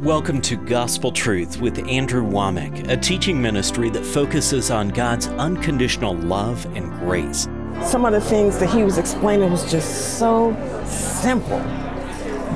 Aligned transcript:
Welcome 0.00 0.40
to 0.42 0.56
Gospel 0.56 1.12
Truth 1.12 1.60
with 1.60 1.86
Andrew 1.86 2.26
Wommack, 2.26 2.88
a 2.88 2.96
teaching 2.96 3.42
ministry 3.42 3.90
that 3.90 4.02
focuses 4.02 4.70
on 4.70 4.88
God's 4.88 5.26
unconditional 5.26 6.14
love 6.14 6.64
and 6.74 6.90
grace. 7.00 7.46
Some 7.82 8.06
of 8.06 8.12
the 8.12 8.20
things 8.22 8.58
that 8.60 8.70
he 8.70 8.82
was 8.82 8.96
explaining 8.96 9.50
was 9.50 9.70
just 9.70 10.18
so 10.18 10.56
simple, 10.86 11.58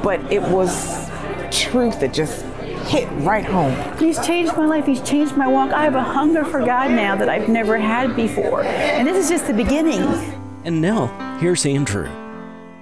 but 0.02 0.20
it 0.32 0.40
was 0.40 1.10
truth 1.50 2.00
that 2.00 2.14
just 2.14 2.42
hit 2.86 3.06
right 3.22 3.44
home. 3.44 3.76
He's 3.98 4.24
changed 4.26 4.56
my 4.56 4.64
life. 4.64 4.86
He's 4.86 5.02
changed 5.02 5.36
my 5.36 5.46
walk. 5.46 5.70
I 5.70 5.84
have 5.84 5.96
a 5.96 6.02
hunger 6.02 6.46
for 6.46 6.64
God 6.64 6.92
now 6.92 7.14
that 7.14 7.28
I've 7.28 7.50
never 7.50 7.76
had 7.76 8.16
before. 8.16 8.62
And 8.62 9.06
this 9.06 9.22
is 9.22 9.28
just 9.28 9.46
the 9.46 9.52
beginning. 9.52 10.00
And 10.64 10.80
now, 10.80 11.38
here's 11.40 11.66
Andrew. 11.66 12.08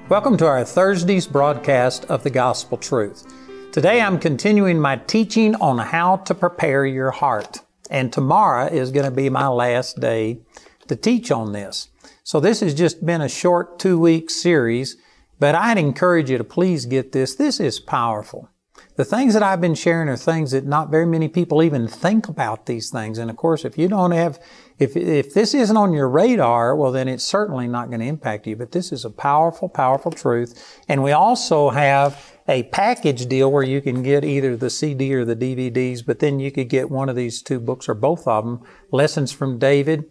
Welcome 0.09 0.37
to 0.37 0.47
our 0.47 0.65
Thursday's 0.65 1.27
broadcast 1.27 2.05
of 2.05 2.23
the 2.23 2.31
Gospel 2.31 2.79
Truth. 2.79 3.27
Today 3.73 4.02
I'm 4.02 4.18
continuing 4.18 4.79
my 4.79 4.96
teaching 4.96 5.55
on 5.55 5.78
how 5.78 6.19
to 6.19 6.34
prepare 6.34 6.84
your 6.84 7.10
heart. 7.10 7.60
And 7.88 8.12
tomorrow 8.12 8.66
is 8.66 8.91
going 8.91 9.06
to 9.06 9.10
be 9.10 9.30
my 9.30 9.48
last 9.48 9.98
day 9.98 10.41
to 10.88 10.95
teach 10.95 11.30
on 11.30 11.52
this. 11.52 11.88
So 12.23 12.38
this 12.38 12.61
has 12.61 12.74
just 12.74 13.06
been 13.06 13.23
a 13.23 13.30
short 13.30 13.78
two 13.78 13.98
week 13.98 14.28
series, 14.28 14.98
but 15.38 15.55
I'd 15.55 15.78
encourage 15.78 16.28
you 16.28 16.37
to 16.37 16.45
please 16.45 16.84
get 16.84 17.12
this. 17.12 17.34
This 17.34 17.61
is 17.61 17.80
powerful. 17.80 18.50
The 18.97 19.06
things 19.06 19.33
that 19.33 19.42
I've 19.42 19.62
been 19.62 19.75
sharing 19.75 20.11
are 20.11 20.19
things 20.19 20.50
that 20.50 20.66
not 20.66 20.91
very 20.91 21.06
many 21.06 21.28
people 21.28 21.62
even 21.62 21.89
think 21.89 22.28
about 22.28 22.66
these 22.66 22.91
things. 22.91 23.16
And 23.16 23.30
of 23.30 23.39
course, 23.39 23.64
if 23.64 23.78
you 23.78 23.89
don't 23.89 24.11
have, 24.11 24.39
if, 24.78 24.98
if 24.98 25.33
this 25.33 25.55
isn't 25.55 25.78
on 25.78 25.95
your 25.95 26.11
radar, 26.11 26.77
well, 26.77 26.92
then 26.92 27.09
it's 27.09 27.25
certainly 27.25 27.69
not 27.69 27.89
going 27.89 28.00
to 28.00 28.06
impact 28.06 28.47
you. 28.47 28.55
But 28.55 28.73
this 28.73 28.92
is 28.92 29.06
a 29.06 29.11
powerful, 29.11 29.70
powerful 29.70 30.11
truth. 30.11 30.78
And 30.91 31.02
we 31.02 31.12
also 31.12 31.70
have 31.70 32.31
a 32.48 32.64
package 32.64 33.27
deal 33.27 33.51
where 33.51 33.62
you 33.62 33.80
can 33.80 34.02
get 34.02 34.24
either 34.24 34.56
the 34.56 34.70
CD 34.70 35.14
or 35.14 35.24
the 35.24 35.37
DVDs, 35.37 36.05
but 36.05 36.19
then 36.19 36.41
you 36.41 36.50
could 36.50 36.69
get 36.69 36.91
one 36.91 37.09
of 37.09 37.16
these 37.16 37.42
two 37.42 37.61
books 37.61 37.89
or 37.89 37.94
both 37.94 38.27
of 38.27 38.44
them, 38.44 38.61
Lessons 38.91 39.33
from 39.33 39.58
David 39.58 40.05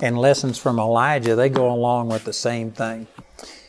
and 0.00 0.18
Lessons 0.18 0.58
from 0.58 0.78
Elijah. 0.78 1.34
They 1.34 1.48
go 1.48 1.70
along 1.70 2.08
with 2.08 2.24
the 2.24 2.32
same 2.32 2.70
thing. 2.70 3.06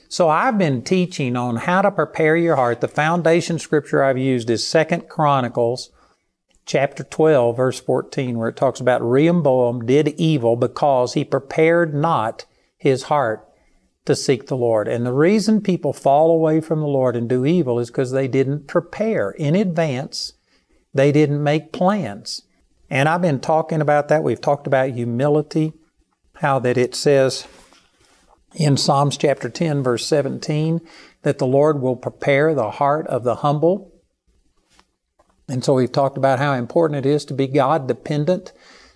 So 0.09 0.27
I've 0.27 0.57
been 0.57 0.81
teaching 0.81 1.35
on 1.35 1.55
how 1.57 1.81
to 1.81 1.91
prepare 1.91 2.35
your 2.35 2.55
heart. 2.55 2.81
The 2.81 2.87
foundation 2.87 3.59
scripture 3.59 4.03
I've 4.03 4.17
used 4.17 4.49
is 4.49 4.67
Second 4.67 5.07
Chronicles 5.07 5.91
chapter 6.69 7.03
12 7.03 7.57
verse 7.57 7.79
14 7.79 8.37
where 8.37 8.49
it 8.49 8.55
talks 8.55 8.79
about 8.79 9.01
Rehoboam 9.01 9.87
did 9.87 10.09
evil 10.19 10.55
because 10.55 11.15
he 11.15 11.23
prepared 11.23 11.95
not 11.95 12.45
his 12.77 13.03
heart 13.03 13.48
to 14.09 14.15
seek 14.15 14.47
the 14.47 14.57
Lord. 14.57 14.87
And 14.87 15.05
the 15.05 15.13
reason 15.13 15.61
people 15.61 15.93
fall 15.93 16.31
away 16.31 16.61
from 16.61 16.79
the 16.79 16.87
Lord 16.87 17.15
and 17.15 17.29
do 17.29 17.45
evil 17.45 17.79
is 17.79 17.91
because 17.91 18.11
they 18.11 18.27
didn't 18.27 18.67
prepare 18.67 19.29
in 19.29 19.55
advance. 19.55 20.33
They 20.95 21.11
didn't 21.11 21.43
make 21.43 21.71
plans. 21.71 22.41
And 22.89 23.07
I've 23.07 23.21
been 23.21 23.39
talking 23.39 23.81
about 23.81 24.07
that. 24.07 24.23
We've 24.23 24.41
talked 24.41 24.65
about 24.65 24.89
humility, 24.89 25.73
how 26.37 26.57
that 26.57 26.75
it 26.75 26.95
says 26.95 27.47
in 28.55 28.77
Psalms 28.77 29.15
chapter 29.15 29.47
10 29.47 29.83
verse 29.83 30.07
17 30.07 30.81
that 31.21 31.37
the 31.37 31.45
Lord 31.45 31.79
will 31.79 31.95
prepare 31.95 32.55
the 32.55 32.71
heart 32.71 33.05
of 33.07 33.23
the 33.23 33.35
humble. 33.35 33.93
And 35.47 35.63
so 35.63 35.75
we've 35.75 35.91
talked 35.91 36.17
about 36.17 36.39
how 36.39 36.53
important 36.53 37.05
it 37.05 37.09
is 37.09 37.25
to 37.25 37.35
be 37.35 37.45
God 37.45 37.87
dependent, 37.87 38.53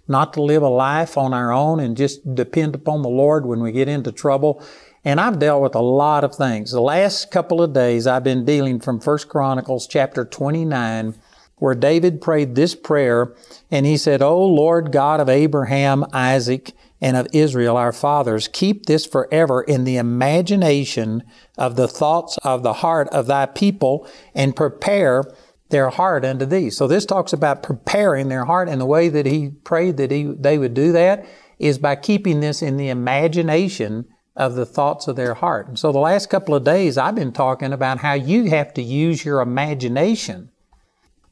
not 0.08 0.33
to 0.33 0.42
live 0.42 0.64
a 0.64 0.70
life 0.70 1.20
on 1.20 1.36
our 1.36 1.52
own 1.52 1.80
and 1.80 1.95
just 1.95 2.33
depend 2.33 2.73
upon 2.73 3.03
the 3.03 3.09
Lord 3.09 3.45
when 3.45 3.61
we 3.61 3.72
get 3.72 3.88
into 3.88 4.11
trouble. 4.11 4.64
And 5.06 5.20
I've 5.20 5.40
dealt 5.40 5.62
with 5.62 5.76
a 5.76 5.82
lot 5.82 6.23
of 6.23 6.36
things. 6.36 6.72
The 6.72 6.82
last 6.82 7.30
couple 7.30 7.62
of 7.62 7.73
days 7.73 8.08
I've 8.08 8.23
been 8.23 8.46
dealing 8.46 8.80
from 8.80 9.00
1 9.00 9.18
Chronicles 9.28 9.86
chapter 9.86 10.23
29 10.23 11.16
where 11.58 11.76
David 11.76 12.22
prayed 12.22 12.56
this 12.56 12.76
prayer 12.76 13.34
and 13.70 13.86
he 13.86 13.98
said, 13.98 14.22
O 14.22 14.45
Lord 14.45 14.92
God 14.92 15.20
of 15.20 15.30
Abraham, 15.30 16.06
Isaac, 16.14 16.72
and 17.02 17.18
of 17.18 17.28
Israel, 17.34 17.76
our 17.76 17.92
fathers, 17.92 18.48
keep 18.48 18.86
this 18.86 19.05
forever 19.05 19.61
in 19.61 19.83
the 19.83 19.98
imagination 19.98 21.23
of 21.58 21.76
the 21.76 21.88
thoughts 21.88 22.38
of 22.44 22.64
the 22.64 22.73
heart 22.73 23.10
of 23.10 23.27
thy 23.27 23.45
people 23.45 24.08
and 24.33 24.56
prepare 24.56 25.23
their 25.67 25.89
heart 25.89 26.23
unto 26.23 26.45
thee. 26.45 26.70
So 26.70 26.88
this 26.88 27.06
talks 27.06 27.33
about 27.33 27.64
preparing 27.64 28.30
their 28.30 28.45
heart 28.45 28.70
and 28.70 28.80
the 28.80 28.86
way 28.86 29.10
that 29.10 29.26
he 29.26 29.50
prayed 29.50 29.98
that 29.98 30.11
he, 30.11 30.23
they 30.23 30.58
would 30.58 30.73
do 30.73 30.94
that 30.94 31.26
is 31.60 31.77
by 31.77 31.98
keeping 31.98 32.39
this 32.39 32.61
in 32.61 32.77
the 32.77 32.89
imagination 32.89 34.06
of 34.36 34.55
the 34.55 34.66
thoughts 34.66 35.08
of 35.08 35.16
their 35.16 35.36
heart. 35.36 35.67
And 35.67 35.77
so 35.77 35.92
the 35.92 35.99
last 35.99 36.30
couple 36.30 36.55
of 36.55 36.64
days 36.64 36.98
I've 36.98 37.16
been 37.16 37.32
talking 37.32 37.71
about 37.71 37.99
how 37.99 38.14
you 38.14 38.49
have 38.49 38.73
to 38.73 38.82
use 38.82 39.23
your 39.23 39.42
imagination 39.42 40.49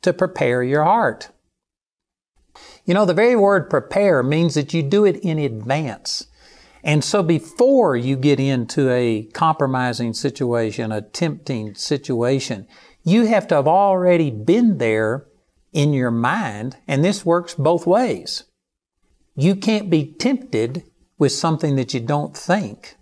to 0.02 0.14
prepare 0.14 0.62
your 0.64 0.84
heart. 0.84 1.30
You 2.86 2.94
know, 2.94 3.06
the 3.06 3.14
very 3.14 3.36
word 3.36 3.70
prepare 3.70 4.22
means 4.24 4.56
that 4.56 4.74
you 4.74 4.84
do 4.84 5.06
it 5.06 5.18
in 5.18 5.40
advance. 5.40 6.28
And 6.84 7.04
so 7.04 7.22
before 7.22 7.96
you 7.96 8.16
get 8.16 8.40
into 8.40 8.90
a 8.90 9.24
compromising 9.34 10.14
situation, 10.14 10.92
a 10.92 11.02
tempting 11.02 11.76
situation, 11.76 12.68
you 13.04 13.26
have 13.28 13.48
to 13.48 13.56
have 13.56 13.68
already 13.68 14.32
been 14.32 14.78
there 14.80 15.26
in 15.74 15.94
your 15.94 16.12
mind, 16.12 16.78
and 16.88 17.04
this 17.04 17.26
works 17.26 17.54
both 17.54 17.88
ways. 17.88 18.44
You 19.36 19.56
can't 19.56 19.90
be 19.90 20.06
tempted 20.14 20.84
with 21.22 21.32
something 21.32 21.76
that 21.76 21.94
you 21.94 22.00
don't 22.00 22.36
think. 22.36 22.96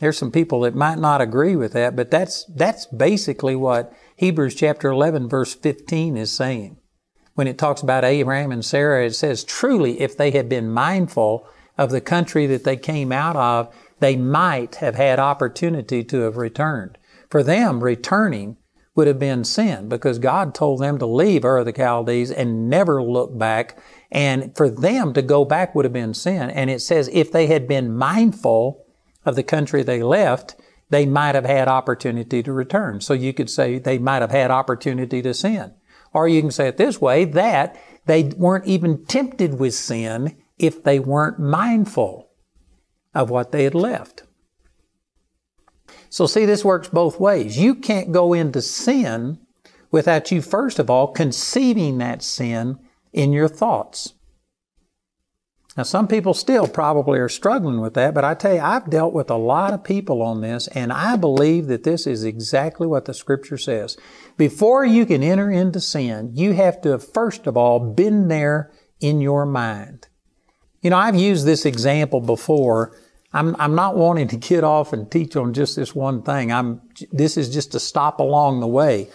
There's 0.00 0.18
some 0.18 0.32
people 0.32 0.62
that 0.62 0.74
might 0.74 0.98
not 0.98 1.20
agree 1.20 1.54
with 1.54 1.72
that, 1.74 1.94
but 1.94 2.10
that's, 2.10 2.44
that's 2.46 2.86
basically 2.86 3.54
what 3.54 3.92
Hebrews 4.16 4.56
chapter 4.56 4.90
11 4.90 5.28
verse 5.28 5.54
15 5.54 6.16
is 6.16 6.32
saying. 6.32 6.76
When 7.34 7.46
it 7.46 7.56
talks 7.56 7.82
about 7.82 8.04
Abraham 8.04 8.50
and 8.50 8.64
Sarah, 8.64 9.06
it 9.06 9.14
says, 9.14 9.44
truly, 9.44 10.00
if 10.00 10.16
they 10.16 10.32
had 10.32 10.48
been 10.48 10.72
mindful 10.72 11.46
of 11.78 11.92
the 11.92 12.00
country 12.00 12.48
that 12.48 12.64
they 12.64 12.76
came 12.76 13.12
out 13.12 13.36
of, 13.36 13.72
they 14.00 14.16
might 14.16 14.74
have 14.76 14.96
had 14.96 15.20
opportunity 15.20 16.02
to 16.02 16.22
have 16.22 16.36
returned. 16.36 16.98
For 17.30 17.44
them, 17.44 17.84
returning 17.84 18.56
would 18.96 19.06
have 19.06 19.20
been 19.20 19.44
sin 19.44 19.88
because 19.88 20.18
God 20.18 20.52
told 20.52 20.80
them 20.80 20.98
to 20.98 21.06
leave 21.06 21.44
Ur 21.44 21.58
of 21.58 21.66
the 21.66 21.72
Chaldees 21.72 22.32
and 22.32 22.68
never 22.68 23.00
look 23.00 23.38
back 23.38 23.78
and 24.14 24.56
for 24.56 24.70
them 24.70 25.12
to 25.12 25.22
go 25.22 25.44
back 25.44 25.74
would 25.74 25.84
have 25.84 25.92
been 25.92 26.14
sin. 26.14 26.48
And 26.48 26.70
it 26.70 26.80
says 26.80 27.10
if 27.12 27.32
they 27.32 27.48
had 27.48 27.66
been 27.66 27.94
mindful 27.94 28.86
of 29.26 29.34
the 29.34 29.42
country 29.42 29.82
they 29.82 30.02
left, 30.04 30.54
they 30.88 31.04
might 31.04 31.34
have 31.34 31.44
had 31.44 31.66
opportunity 31.66 32.40
to 32.44 32.52
return. 32.52 33.00
So 33.00 33.12
you 33.12 33.34
could 33.34 33.50
say 33.50 33.78
they 33.78 33.98
might 33.98 34.22
have 34.22 34.30
had 34.30 34.52
opportunity 34.52 35.20
to 35.22 35.34
sin. 35.34 35.74
Or 36.12 36.28
you 36.28 36.40
can 36.40 36.52
say 36.52 36.68
it 36.68 36.76
this 36.76 37.00
way, 37.00 37.24
that 37.24 37.76
they 38.06 38.22
weren't 38.36 38.66
even 38.66 39.04
tempted 39.04 39.58
with 39.58 39.74
sin 39.74 40.36
if 40.58 40.84
they 40.84 41.00
weren't 41.00 41.40
mindful 41.40 42.30
of 43.12 43.30
what 43.30 43.50
they 43.50 43.64
had 43.64 43.74
left. 43.74 44.22
So 46.08 46.26
see, 46.26 46.44
this 46.44 46.64
works 46.64 46.86
both 46.86 47.18
ways. 47.18 47.58
You 47.58 47.74
can't 47.74 48.12
go 48.12 48.32
into 48.32 48.62
sin 48.62 49.40
without 49.90 50.30
you, 50.30 50.40
first 50.40 50.78
of 50.78 50.88
all, 50.88 51.08
conceiving 51.08 51.98
that 51.98 52.22
sin 52.22 52.78
in 53.14 53.32
your 53.32 53.48
thoughts. 53.48 54.12
Now, 55.76 55.82
some 55.82 56.06
people 56.06 56.34
still 56.34 56.68
probably 56.68 57.18
are 57.18 57.28
struggling 57.28 57.80
with 57.80 57.94
that, 57.94 58.14
but 58.14 58.24
I 58.24 58.34
tell 58.34 58.54
you, 58.54 58.60
I've 58.60 58.90
dealt 58.90 59.12
with 59.12 59.28
a 59.28 59.36
lot 59.36 59.72
of 59.72 59.82
people 59.82 60.22
on 60.22 60.40
this, 60.40 60.68
and 60.68 60.92
I 60.92 61.16
believe 61.16 61.66
that 61.66 61.82
this 61.82 62.06
is 62.06 62.22
exactly 62.22 62.86
what 62.86 63.06
the 63.06 63.14
Scripture 63.14 63.58
says. 63.58 63.96
Before 64.36 64.84
you 64.84 65.04
can 65.04 65.22
enter 65.22 65.50
into 65.50 65.80
sin, 65.80 66.30
you 66.34 66.52
have 66.52 66.80
to 66.82 66.90
have, 66.90 67.12
first 67.12 67.48
of 67.48 67.56
all, 67.56 67.80
been 67.80 68.28
there 68.28 68.70
in 69.00 69.20
your 69.20 69.46
mind. 69.46 70.06
You 70.80 70.90
know, 70.90 70.98
I've 70.98 71.16
used 71.16 71.44
this 71.44 71.66
example 71.66 72.20
before. 72.20 72.96
I'm, 73.32 73.56
I'm 73.58 73.74
not 73.74 73.96
wanting 73.96 74.28
to 74.28 74.36
get 74.36 74.62
off 74.62 74.92
and 74.92 75.10
teach 75.10 75.34
on 75.34 75.54
just 75.54 75.74
this 75.74 75.92
one 75.92 76.22
thing. 76.22 76.52
I'm, 76.52 76.82
this 77.10 77.36
is 77.36 77.52
just 77.52 77.74
a 77.74 77.80
stop 77.80 78.20
along 78.20 78.60
the 78.60 78.68
way. 78.68 79.08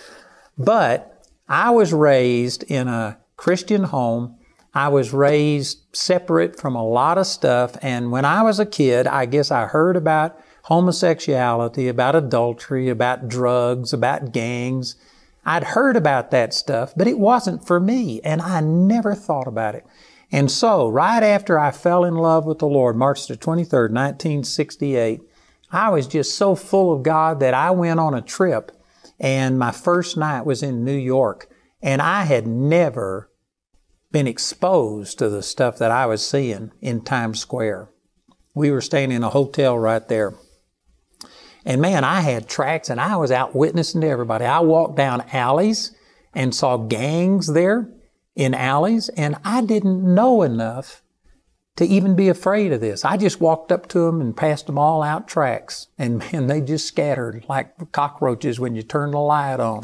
But 0.58 1.26
I 1.48 1.70
was 1.70 1.94
raised 1.94 2.64
in 2.64 2.90
a 2.90 3.18
Christian 3.40 3.86
home. 3.86 4.36
I 4.74 4.90
was 4.90 5.14
raised 5.14 5.80
separate 5.94 6.60
from 6.60 6.76
a 6.76 6.86
lot 6.86 7.18
of 7.18 7.26
stuff. 7.26 7.78
And 7.82 8.12
when 8.12 8.26
I 8.26 8.44
was 8.44 8.60
a 8.60 8.66
kid, 8.66 9.08
I 9.08 9.26
guess 9.28 9.50
I 9.50 9.66
heard 9.66 9.96
about 9.96 10.38
homosexuality, 10.64 11.88
about 11.88 12.18
adultery, 12.18 12.90
about 12.90 13.30
drugs, 13.30 13.94
about 13.94 14.34
gangs. 14.34 14.98
I'd 15.46 15.64
heard 15.64 15.96
about 15.96 16.32
that 16.32 16.54
stuff, 16.54 16.94
but 16.98 17.08
it 17.08 17.18
wasn't 17.18 17.66
for 17.66 17.80
me. 17.80 18.20
And 18.26 18.42
I 18.42 18.60
never 18.60 19.16
thought 19.16 19.48
about 19.48 19.74
it. 19.74 19.86
And 20.34 20.52
so, 20.52 20.90
right 20.90 21.24
after 21.24 21.58
I 21.58 21.72
fell 21.72 22.04
in 22.04 22.16
love 22.16 22.46
with 22.46 22.60
the 22.60 22.68
Lord, 22.68 22.98
March 22.98 23.26
the 23.26 23.38
23rd, 23.38 23.92
1968, 23.92 25.22
I 25.72 25.90
was 25.90 26.08
just 26.08 26.36
so 26.36 26.56
full 26.56 26.92
of 26.92 27.04
God 27.04 27.40
that 27.40 27.54
I 27.54 27.72
went 27.72 28.02
on 28.02 28.14
a 28.14 28.22
trip 28.22 28.74
and 29.18 29.58
my 29.58 29.72
first 29.72 30.18
night 30.18 30.46
was 30.46 30.62
in 30.62 30.84
New 30.84 30.98
York. 30.98 31.50
And 31.82 32.02
I 32.02 32.24
had 32.24 32.46
never 32.46 33.30
been 34.12 34.28
exposed 34.28 35.20
to 35.20 35.30
the 35.30 35.44
stuff 35.44 35.78
that 35.78 35.92
I 35.92 36.06
was 36.06 36.28
seeing 36.28 36.72
in 36.82 37.02
Times 37.02 37.40
Square. 37.40 37.90
We 38.56 38.72
were 38.72 38.82
staying 38.82 39.12
in 39.12 39.24
a 39.24 39.30
hotel 39.30 39.78
right 39.78 40.06
there. 40.08 40.34
And 41.66 41.82
man, 41.82 42.04
I 42.04 42.22
had 42.22 42.50
tracts 42.50 42.90
and 42.90 43.00
I 43.00 43.16
was 43.18 43.32
out 43.32 43.56
witnessing 43.56 44.02
to 44.02 44.08
everybody. 44.08 44.46
I 44.46 44.60
walked 44.60 44.96
down 44.96 45.24
alleys 45.32 45.96
and 46.34 46.54
saw 46.54 46.78
gangs 46.78 47.48
there 47.48 47.90
in 48.36 48.54
alleys, 48.54 49.10
and 49.10 49.36
I 49.44 49.62
didn't 49.62 50.02
know 50.02 50.44
enough 50.44 51.04
to 51.76 51.86
even 51.86 52.16
be 52.16 52.30
afraid 52.30 52.72
of 52.72 52.82
this. 52.82 53.04
I 53.04 53.18
just 53.18 53.42
walked 53.42 53.72
up 53.72 53.88
to 53.90 54.00
them 54.00 54.22
and 54.22 54.36
passed 54.36 54.68
them 54.68 54.78
all 54.78 55.04
out 55.04 55.28
tracts, 55.28 55.88
and 55.98 56.20
man, 56.20 56.48
they 56.48 56.62
just 56.62 56.88
scattered 56.88 57.46
like 57.50 57.92
cockroaches 57.92 58.60
when 58.60 58.76
you 58.76 58.82
turn 58.82 59.12
the 59.12 59.20
light 59.20 59.60
on. 59.60 59.84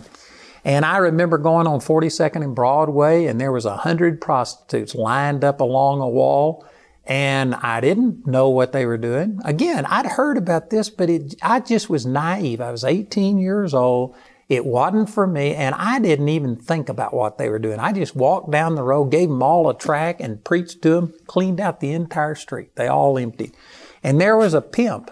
And 0.66 0.84
I 0.84 0.98
remember 0.98 1.38
going 1.38 1.68
on 1.68 1.80
42nd 1.80 2.44
and 2.44 2.56
Broadway, 2.56 3.26
and 3.26 3.40
there 3.40 3.52
was 3.52 3.66
a 3.66 3.78
hundred 3.78 4.20
prostitutes 4.20 4.96
lined 4.96 5.44
up 5.44 5.62
along 5.62 6.02
a 6.02 6.10
wall, 6.10 6.66
and 7.06 7.54
I 7.54 7.80
didn't 7.82 8.26
know 8.26 8.50
what 8.50 8.72
they 8.72 8.88
were 8.88 8.98
doing. 8.98 9.40
Again, 9.46 9.86
I'd 9.86 10.08
heard 10.08 10.40
about 10.40 10.72
this, 10.72 10.90
but 10.90 11.08
it, 11.08 11.36
I 11.44 11.60
just 11.60 11.88
was 11.88 12.08
naive. 12.08 12.62
I 12.62 12.72
was 12.72 12.84
18 12.84 13.38
years 13.38 13.76
old. 13.76 14.16
It 14.50 14.66
wasn't 14.66 15.12
for 15.12 15.28
me, 15.28 15.54
and 15.54 15.76
I 15.76 16.00
didn't 16.00 16.30
even 16.30 16.56
think 16.56 16.90
about 16.90 17.14
what 17.14 17.38
they 17.38 17.48
were 17.48 17.60
doing. 17.60 17.80
I 17.80 17.94
just 17.94 18.16
walked 18.16 18.50
down 18.50 18.74
the 18.74 18.84
road, 18.84 19.12
gave 19.12 19.30
them 19.30 19.44
all 19.44 19.70
a 19.70 19.78
tract, 19.78 20.20
and 20.20 20.44
preached 20.44 20.82
to 20.82 20.90
them, 20.90 21.14
cleaned 21.28 21.60
out 21.60 21.80
the 21.80 21.92
entire 21.92 22.36
street. 22.36 22.76
They 22.76 22.88
all 22.88 23.20
emptied. 23.20 23.56
And 24.04 24.20
there 24.20 24.36
was 24.36 24.56
a 24.56 24.62
pimp 24.62 25.12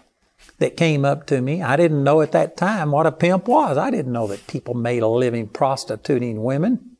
that 0.59 0.77
came 0.77 1.03
up 1.05 1.25
to 1.27 1.41
me. 1.41 1.61
I 1.61 1.75
didn't 1.75 2.03
know 2.03 2.21
at 2.21 2.31
that 2.31 2.57
time 2.57 2.91
what 2.91 3.05
a 3.05 3.11
pimp 3.11 3.47
was. 3.47 3.77
I 3.77 3.91
didn't 3.91 4.13
know 4.13 4.27
that 4.27 4.47
people 4.47 4.73
made 4.73 5.03
a 5.03 5.07
living 5.07 5.47
prostituting 5.47 6.43
women. 6.43 6.97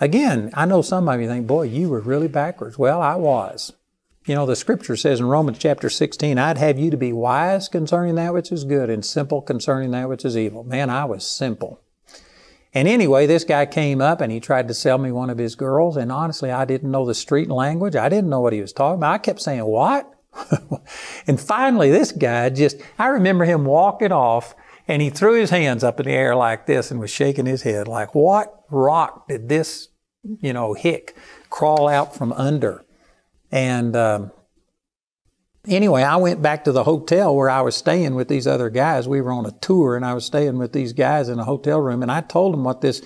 Again, 0.00 0.50
I 0.54 0.66
know 0.66 0.82
some 0.82 1.08
of 1.08 1.20
you 1.20 1.28
think, 1.28 1.46
boy, 1.46 1.62
you 1.62 1.88
were 1.88 2.00
really 2.00 2.28
backwards. 2.28 2.78
Well, 2.78 3.00
I 3.00 3.14
was. 3.14 3.72
You 4.26 4.34
know, 4.34 4.46
the 4.46 4.56
scripture 4.56 4.96
says 4.96 5.20
in 5.20 5.26
Romans 5.26 5.58
chapter 5.58 5.90
16, 5.90 6.38
I'd 6.38 6.56
have 6.56 6.78
you 6.78 6.90
to 6.90 6.96
be 6.96 7.12
wise 7.12 7.68
concerning 7.68 8.14
that 8.14 8.32
which 8.32 8.50
is 8.50 8.64
good 8.64 8.88
and 8.88 9.04
simple 9.04 9.42
concerning 9.42 9.90
that 9.90 10.08
which 10.08 10.24
is 10.24 10.36
evil. 10.36 10.64
Man, 10.64 10.88
I 10.88 11.04
was 11.04 11.28
simple. 11.28 11.80
And 12.72 12.88
anyway, 12.88 13.26
this 13.26 13.44
guy 13.44 13.66
came 13.66 14.00
up 14.00 14.20
and 14.20 14.32
he 14.32 14.40
tried 14.40 14.66
to 14.68 14.74
sell 14.74 14.98
me 14.98 15.12
one 15.12 15.30
of 15.30 15.38
his 15.38 15.54
girls. 15.54 15.96
And 15.96 16.10
honestly, 16.10 16.50
I 16.50 16.64
didn't 16.64 16.90
know 16.90 17.04
the 17.04 17.14
street 17.14 17.50
language. 17.50 17.94
I 17.94 18.08
didn't 18.08 18.30
know 18.30 18.40
what 18.40 18.52
he 18.52 18.62
was 18.62 18.72
talking 18.72 18.96
about. 18.96 19.12
I 19.12 19.18
kept 19.18 19.42
saying, 19.42 19.64
what? 19.64 20.13
and 21.26 21.40
finally, 21.40 21.90
this 21.90 22.12
guy 22.12 22.50
just, 22.50 22.76
I 22.98 23.08
remember 23.08 23.44
him 23.44 23.64
walking 23.64 24.12
off 24.12 24.54
and 24.86 25.00
he 25.00 25.10
threw 25.10 25.34
his 25.34 25.50
hands 25.50 25.82
up 25.82 26.00
in 26.00 26.06
the 26.06 26.12
air 26.12 26.34
like 26.36 26.66
this 26.66 26.90
and 26.90 27.00
was 27.00 27.10
shaking 27.10 27.46
his 27.46 27.62
head 27.62 27.88
like, 27.88 28.14
what 28.14 28.64
rock 28.70 29.28
did 29.28 29.48
this, 29.48 29.88
you 30.40 30.52
know, 30.52 30.74
hick 30.74 31.16
crawl 31.50 31.88
out 31.88 32.14
from 32.16 32.32
under? 32.32 32.84
And, 33.50 33.94
um, 33.96 34.32
anyway, 35.66 36.02
I 36.02 36.16
went 36.16 36.42
back 36.42 36.64
to 36.64 36.72
the 36.72 36.84
hotel 36.84 37.34
where 37.34 37.50
I 37.50 37.62
was 37.62 37.76
staying 37.76 38.14
with 38.14 38.28
these 38.28 38.46
other 38.46 38.70
guys. 38.70 39.08
We 39.08 39.20
were 39.20 39.32
on 39.32 39.46
a 39.46 39.52
tour 39.52 39.96
and 39.96 40.04
I 40.04 40.14
was 40.14 40.24
staying 40.24 40.58
with 40.58 40.72
these 40.72 40.92
guys 40.92 41.28
in 41.28 41.38
a 41.38 41.44
hotel 41.44 41.80
room 41.80 42.02
and 42.02 42.10
I 42.10 42.20
told 42.20 42.52
them 42.52 42.64
what 42.64 42.80
this 42.80 43.02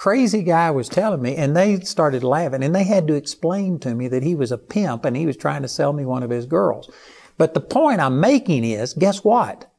crazy 0.00 0.42
guy 0.42 0.70
was 0.70 0.88
telling 0.88 1.20
me, 1.20 1.36
and 1.36 1.54
they 1.54 1.78
started 1.80 2.24
laughing, 2.24 2.64
and 2.64 2.74
they 2.74 2.84
had 2.84 3.06
to 3.06 3.12
explain 3.12 3.78
to 3.78 3.94
me 3.94 4.08
that 4.08 4.22
he 4.22 4.34
was 4.34 4.50
a 4.50 4.56
pimp 4.56 5.04
and 5.04 5.14
he 5.14 5.26
was 5.26 5.36
trying 5.36 5.60
to 5.60 5.68
sell 5.68 5.92
me 5.92 6.06
one 6.06 6.22
of 6.22 6.30
his 6.30 6.46
girls. 6.46 6.90
But 7.36 7.52
the 7.52 7.60
point 7.60 8.00
I'm 8.00 8.18
making 8.18 8.64
is, 8.64 8.94
guess 8.94 9.22
what? 9.22 9.70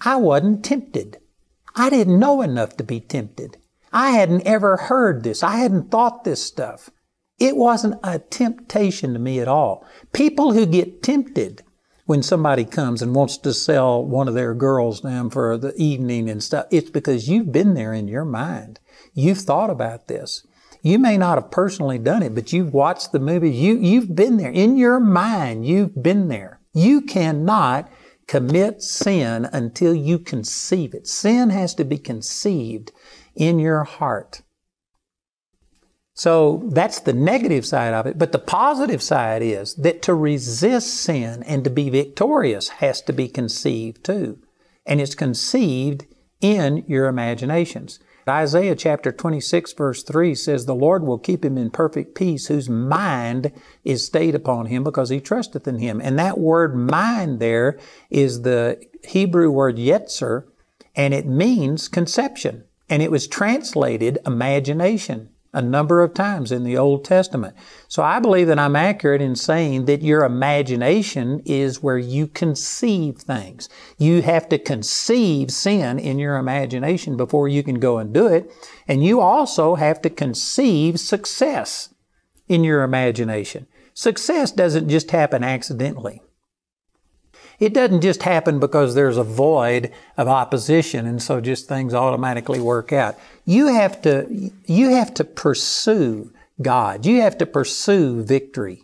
I 0.00 0.16
wasn't 0.16 0.64
tempted. 0.64 1.18
I 1.74 1.90
didn't 1.90 2.18
know 2.18 2.40
enough 2.40 2.78
to 2.78 2.84
be 2.84 3.00
tempted. 3.00 3.58
I 3.92 4.12
hadn't 4.12 4.46
ever 4.46 4.78
heard 4.78 5.24
this. 5.24 5.42
I 5.42 5.58
hadn't 5.58 5.90
thought 5.90 6.24
this 6.24 6.42
stuff. 6.42 6.88
It 7.38 7.54
wasn't 7.54 8.00
a 8.02 8.18
temptation 8.18 9.12
to 9.12 9.18
me 9.18 9.40
at 9.40 9.48
all. 9.48 9.86
People 10.14 10.54
who 10.54 10.64
get 10.64 11.02
tempted 11.02 11.62
when 12.06 12.22
somebody 12.22 12.64
comes 12.64 13.02
and 13.02 13.14
wants 13.14 13.36
to 13.36 13.52
sell 13.52 14.02
one 14.02 14.26
of 14.26 14.32
their 14.32 14.54
girls 14.54 15.02
to 15.02 15.08
them 15.08 15.28
for 15.28 15.58
the 15.58 15.74
evening 15.76 16.30
and 16.30 16.42
stuff, 16.42 16.64
it's 16.70 16.88
because 16.88 17.28
you've 17.28 17.52
been 17.52 17.74
there 17.74 17.92
in 17.92 18.08
your 18.08 18.24
mind. 18.24 18.80
You've 19.16 19.38
thought 19.38 19.70
about 19.70 20.08
this. 20.08 20.46
You 20.82 20.98
may 20.98 21.16
not 21.16 21.40
have 21.40 21.50
personally 21.50 21.98
done 21.98 22.22
it, 22.22 22.34
but 22.34 22.52
you've 22.52 22.74
watched 22.74 23.10
the 23.10 23.18
movie. 23.18 23.50
You, 23.50 23.78
you've 23.78 24.14
been 24.14 24.36
there. 24.36 24.50
In 24.50 24.76
your 24.76 25.00
mind, 25.00 25.66
you've 25.66 26.00
been 26.00 26.28
there. 26.28 26.60
You 26.74 27.00
cannot 27.00 27.90
commit 28.28 28.82
sin 28.82 29.48
until 29.52 29.94
you 29.94 30.18
conceive 30.18 30.92
it. 30.92 31.06
Sin 31.06 31.48
has 31.48 31.74
to 31.76 31.84
be 31.84 31.96
conceived 31.96 32.92
in 33.34 33.58
your 33.58 33.84
heart. 33.84 34.42
So 36.12 36.62
that's 36.72 37.00
the 37.00 37.12
negative 37.12 37.64
side 37.64 37.94
of 37.94 38.06
it. 38.06 38.18
But 38.18 38.32
the 38.32 38.38
positive 38.38 39.02
side 39.02 39.42
is 39.42 39.74
that 39.76 40.02
to 40.02 40.14
resist 40.14 40.94
sin 40.94 41.42
and 41.44 41.64
to 41.64 41.70
be 41.70 41.88
victorious 41.88 42.68
has 42.68 43.00
to 43.02 43.12
be 43.12 43.28
conceived 43.28 44.04
too. 44.04 44.38
And 44.84 45.00
it's 45.00 45.14
conceived 45.14 46.04
in 46.40 46.84
your 46.86 47.06
imaginations. 47.06 47.98
Isaiah 48.28 48.74
chapter 48.74 49.12
26 49.12 49.72
verse 49.74 50.02
3 50.02 50.34
says, 50.34 50.66
The 50.66 50.74
Lord 50.74 51.04
will 51.04 51.18
keep 51.18 51.44
him 51.44 51.56
in 51.56 51.70
perfect 51.70 52.16
peace 52.16 52.48
whose 52.48 52.68
mind 52.68 53.52
is 53.84 54.04
stayed 54.04 54.34
upon 54.34 54.66
him 54.66 54.82
because 54.82 55.10
he 55.10 55.20
trusteth 55.20 55.68
in 55.68 55.78
him. 55.78 56.00
And 56.02 56.18
that 56.18 56.38
word 56.38 56.74
mind 56.74 57.38
there 57.38 57.78
is 58.10 58.42
the 58.42 58.84
Hebrew 59.04 59.50
word 59.50 59.76
yetzer, 59.76 60.44
and 60.96 61.14
it 61.14 61.26
means 61.26 61.86
conception. 61.86 62.64
And 62.88 63.02
it 63.02 63.10
was 63.10 63.28
translated 63.28 64.18
imagination 64.26 65.30
a 65.56 65.62
number 65.62 66.02
of 66.02 66.12
times 66.12 66.52
in 66.52 66.64
the 66.64 66.76
Old 66.76 67.02
Testament. 67.02 67.56
So 67.88 68.02
I 68.02 68.20
believe 68.20 68.46
that 68.48 68.58
I'm 68.58 68.76
accurate 68.76 69.22
in 69.22 69.34
saying 69.34 69.86
that 69.86 70.02
your 70.02 70.22
imagination 70.22 71.40
is 71.46 71.82
where 71.82 71.96
you 71.96 72.26
conceive 72.26 73.16
things. 73.16 73.70
You 73.96 74.20
have 74.20 74.50
to 74.50 74.58
conceive 74.58 75.50
sin 75.50 75.98
in 75.98 76.18
your 76.18 76.36
imagination 76.36 77.16
before 77.16 77.48
you 77.48 77.62
can 77.62 77.80
go 77.80 77.96
and 77.96 78.12
do 78.12 78.26
it. 78.26 78.52
And 78.86 79.02
you 79.02 79.20
also 79.20 79.76
have 79.76 80.02
to 80.02 80.10
conceive 80.10 81.00
success 81.00 81.88
in 82.48 82.62
your 82.62 82.82
imagination. 82.82 83.66
Success 83.94 84.52
doesn't 84.52 84.90
just 84.90 85.10
happen 85.10 85.42
accidentally. 85.42 86.20
It 87.58 87.72
doesn't 87.72 88.02
just 88.02 88.22
happen 88.22 88.60
because 88.60 88.94
there's 88.94 89.16
a 89.16 89.24
void 89.24 89.92
of 90.16 90.28
opposition 90.28 91.06
and 91.06 91.22
so 91.22 91.40
just 91.40 91.68
things 91.68 91.94
automatically 91.94 92.60
work 92.60 92.92
out. 92.92 93.16
You 93.44 93.68
have 93.68 94.02
to, 94.02 94.50
you 94.66 94.90
have 94.90 95.14
to 95.14 95.24
pursue 95.24 96.32
God. 96.60 97.06
You 97.06 97.22
have 97.22 97.38
to 97.38 97.46
pursue 97.46 98.22
victory. 98.22 98.82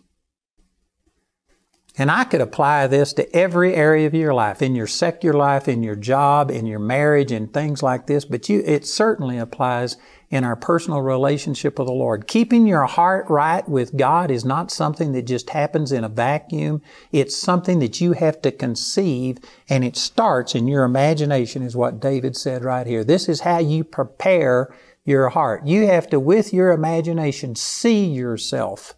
And 1.95 2.09
I 2.09 2.23
could 2.23 2.41
apply 2.41 2.87
this 2.87 3.13
to 3.13 3.35
every 3.35 3.75
area 3.75 4.07
of 4.07 4.15
your 4.15 4.33
life, 4.33 4.63
in 4.63 4.73
your 4.73 4.87
secular 4.87 5.37
life, 5.37 5.67
in 5.67 5.83
your 5.83 5.95
job, 5.95 6.49
in 6.49 6.65
your 6.65 6.79
marriage, 6.79 7.31
and 7.31 7.53
things 7.53 7.83
like 7.83 8.07
this, 8.07 8.25
but 8.25 8.49
you, 8.49 8.63
it 8.65 8.87
certainly 8.87 9.37
applies 9.37 9.97
in 10.33 10.43
our 10.43 10.55
personal 10.55 10.99
relationship 10.99 11.77
with 11.77 11.85
the 11.85 11.93
Lord. 11.93 12.25
Keeping 12.25 12.65
your 12.65 12.85
heart 12.85 13.29
right 13.29 13.69
with 13.69 13.95
God 13.95 14.31
is 14.31 14.43
not 14.43 14.71
something 14.71 15.11
that 15.11 15.27
just 15.27 15.51
happens 15.51 15.91
in 15.91 16.03
a 16.03 16.09
vacuum. 16.09 16.81
It's 17.11 17.37
something 17.37 17.77
that 17.77 18.01
you 18.01 18.13
have 18.13 18.41
to 18.41 18.51
conceive 18.51 19.37
and 19.69 19.83
it 19.83 19.95
starts 19.95 20.55
in 20.55 20.67
your 20.67 20.85
imagination 20.85 21.61
is 21.61 21.75
what 21.75 21.99
David 21.99 22.35
said 22.35 22.63
right 22.63 22.87
here. 22.87 23.03
This 23.03 23.29
is 23.29 23.41
how 23.41 23.59
you 23.59 23.83
prepare 23.83 24.73
your 25.05 25.29
heart. 25.29 25.67
You 25.67 25.85
have 25.85 26.09
to, 26.09 26.19
with 26.19 26.51
your 26.51 26.71
imagination, 26.71 27.55
see 27.55 28.03
yourself 28.03 28.95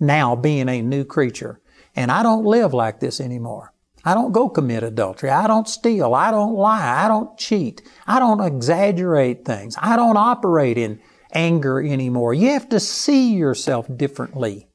now 0.00 0.34
being 0.34 0.68
a 0.68 0.82
new 0.82 1.04
creature. 1.04 1.60
And 1.94 2.10
I 2.10 2.24
don't 2.24 2.44
live 2.44 2.74
like 2.74 2.98
this 2.98 3.20
anymore. 3.20 3.72
I 4.06 4.14
don't 4.14 4.30
go 4.30 4.48
commit 4.48 4.84
adultery. 4.84 5.30
I 5.30 5.48
don't 5.48 5.68
steal. 5.68 6.14
I 6.14 6.30
don't 6.30 6.54
lie. 6.54 7.04
I 7.04 7.08
don't 7.08 7.36
cheat. 7.36 7.82
I 8.06 8.20
don't 8.20 8.40
exaggerate 8.40 9.44
things. 9.44 9.74
I 9.80 9.96
don't 9.96 10.16
operate 10.16 10.78
in 10.78 11.00
anger 11.32 11.82
anymore. 11.84 12.32
You 12.32 12.50
have 12.50 12.68
to 12.68 12.78
see 12.78 13.34
yourself 13.34 13.88
differently. 13.96 14.68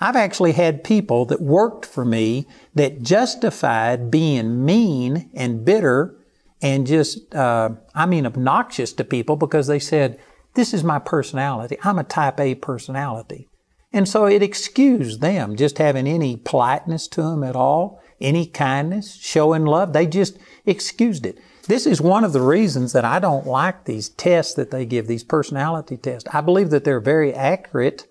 I've 0.00 0.16
actually 0.16 0.52
had 0.52 0.84
people 0.84 1.24
that 1.26 1.40
worked 1.40 1.86
for 1.86 2.04
me 2.04 2.46
that 2.74 3.02
justified 3.02 4.10
being 4.10 4.66
mean 4.66 5.30
and 5.32 5.64
bitter 5.64 6.18
and 6.60 6.86
just, 6.86 7.34
uh, 7.34 7.70
I 7.94 8.04
mean, 8.04 8.26
obnoxious 8.26 8.92
to 8.94 9.04
people 9.04 9.36
because 9.36 9.66
they 9.66 9.78
said, 9.78 10.20
this 10.54 10.74
is 10.74 10.84
my 10.84 10.98
personality. 10.98 11.78
I'm 11.82 11.98
a 11.98 12.04
type 12.04 12.38
A 12.38 12.54
personality. 12.54 13.48
And 13.94 14.06
so 14.06 14.26
it 14.26 14.42
excused 14.42 15.22
them 15.22 15.56
just 15.56 15.78
having 15.78 16.06
any 16.06 16.36
politeness 16.36 17.08
to 17.08 17.22
them 17.22 17.42
at 17.42 17.56
all 17.56 18.01
any 18.22 18.46
kindness, 18.46 19.16
showing 19.16 19.64
love. 19.64 19.92
They 19.92 20.06
just 20.06 20.38
excused 20.64 21.26
it. 21.26 21.38
This 21.66 21.86
is 21.86 22.00
one 22.00 22.24
of 22.24 22.32
the 22.32 22.40
reasons 22.40 22.92
that 22.92 23.04
I 23.04 23.18
don't 23.18 23.46
like 23.46 23.84
these 23.84 24.08
tests 24.08 24.54
that 24.54 24.70
they 24.70 24.84
give, 24.84 25.06
these 25.06 25.24
personality 25.24 25.96
tests. 25.96 26.28
I 26.32 26.40
believe 26.40 26.70
that 26.70 26.84
they're 26.84 27.00
very 27.00 27.32
accurate. 27.32 28.06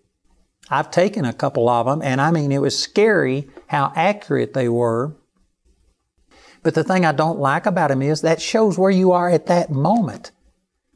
I've 0.70 0.92
taken 0.92 1.26
a 1.26 1.34
couple 1.34 1.68
of 1.68 1.86
them, 1.86 2.02
and 2.02 2.22
I 2.22 2.32
mean, 2.32 2.52
it 2.52 2.62
was 2.62 2.78
scary 2.78 3.50
how 3.68 3.92
accurate 3.96 4.54
they 4.54 4.70
were. 4.70 5.16
But 6.64 6.76
the 6.76 6.84
thing 6.84 7.06
I 7.06 7.12
don't 7.12 7.40
like 7.40 7.66
about 7.66 7.90
them 7.90 8.02
is 8.02 8.22
that 8.22 8.42
shows 8.42 8.78
where 8.78 8.92
you 8.92 9.12
are 9.12 9.30
at 9.30 9.48
that 9.48 9.72
moment. 9.72 10.32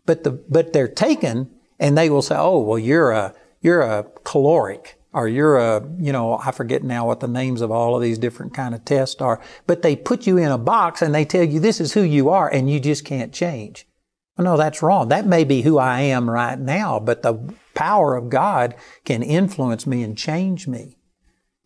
But 0.05 0.23
the 0.23 0.31
but 0.31 0.71
they're 0.71 0.87
taken, 0.87 1.49
and 1.79 1.97
they 1.97 2.09
will 2.09 2.21
say, 2.21 2.35
"Oh, 2.37 2.59
well, 2.59 2.77
you're 2.77 3.11
a 3.11 3.33
you're 3.61 3.81
a 3.81 4.03
choleric." 4.23 4.99
Or 5.15 5.29
you're 5.29 5.55
a, 5.55 5.81
you 5.97 6.11
know, 6.11 6.37
I 6.37 6.51
forget 6.51 6.83
now 6.83 7.07
what 7.07 7.21
the 7.21 7.27
names 7.27 7.61
of 7.61 7.71
all 7.71 7.95
of 7.95 8.01
these 8.01 8.17
different 8.17 8.53
kind 8.53 8.75
of 8.75 8.83
tests 8.83 9.21
are, 9.21 9.41
but 9.65 9.81
they 9.81 9.95
put 9.95 10.27
you 10.27 10.37
in 10.37 10.51
a 10.51 10.57
box 10.57 11.01
and 11.01 11.15
they 11.15 11.23
tell 11.23 11.43
you 11.43 11.61
this 11.61 11.79
is 11.79 11.93
who 11.93 12.01
you 12.01 12.29
are 12.29 12.49
and 12.49 12.69
you 12.69 12.81
just 12.81 13.05
can't 13.05 13.31
change. 13.31 13.87
Well, 14.37 14.43
no, 14.43 14.57
that's 14.57 14.83
wrong. 14.83 15.07
That 15.07 15.25
may 15.25 15.45
be 15.45 15.61
who 15.61 15.77
I 15.77 16.01
am 16.01 16.29
right 16.29 16.59
now, 16.59 16.99
but 16.99 17.21
the 17.21 17.53
power 17.73 18.15
of 18.15 18.29
God 18.29 18.75
can 19.05 19.23
influence 19.23 19.87
me 19.87 20.03
and 20.03 20.17
change 20.17 20.67
me. 20.67 20.97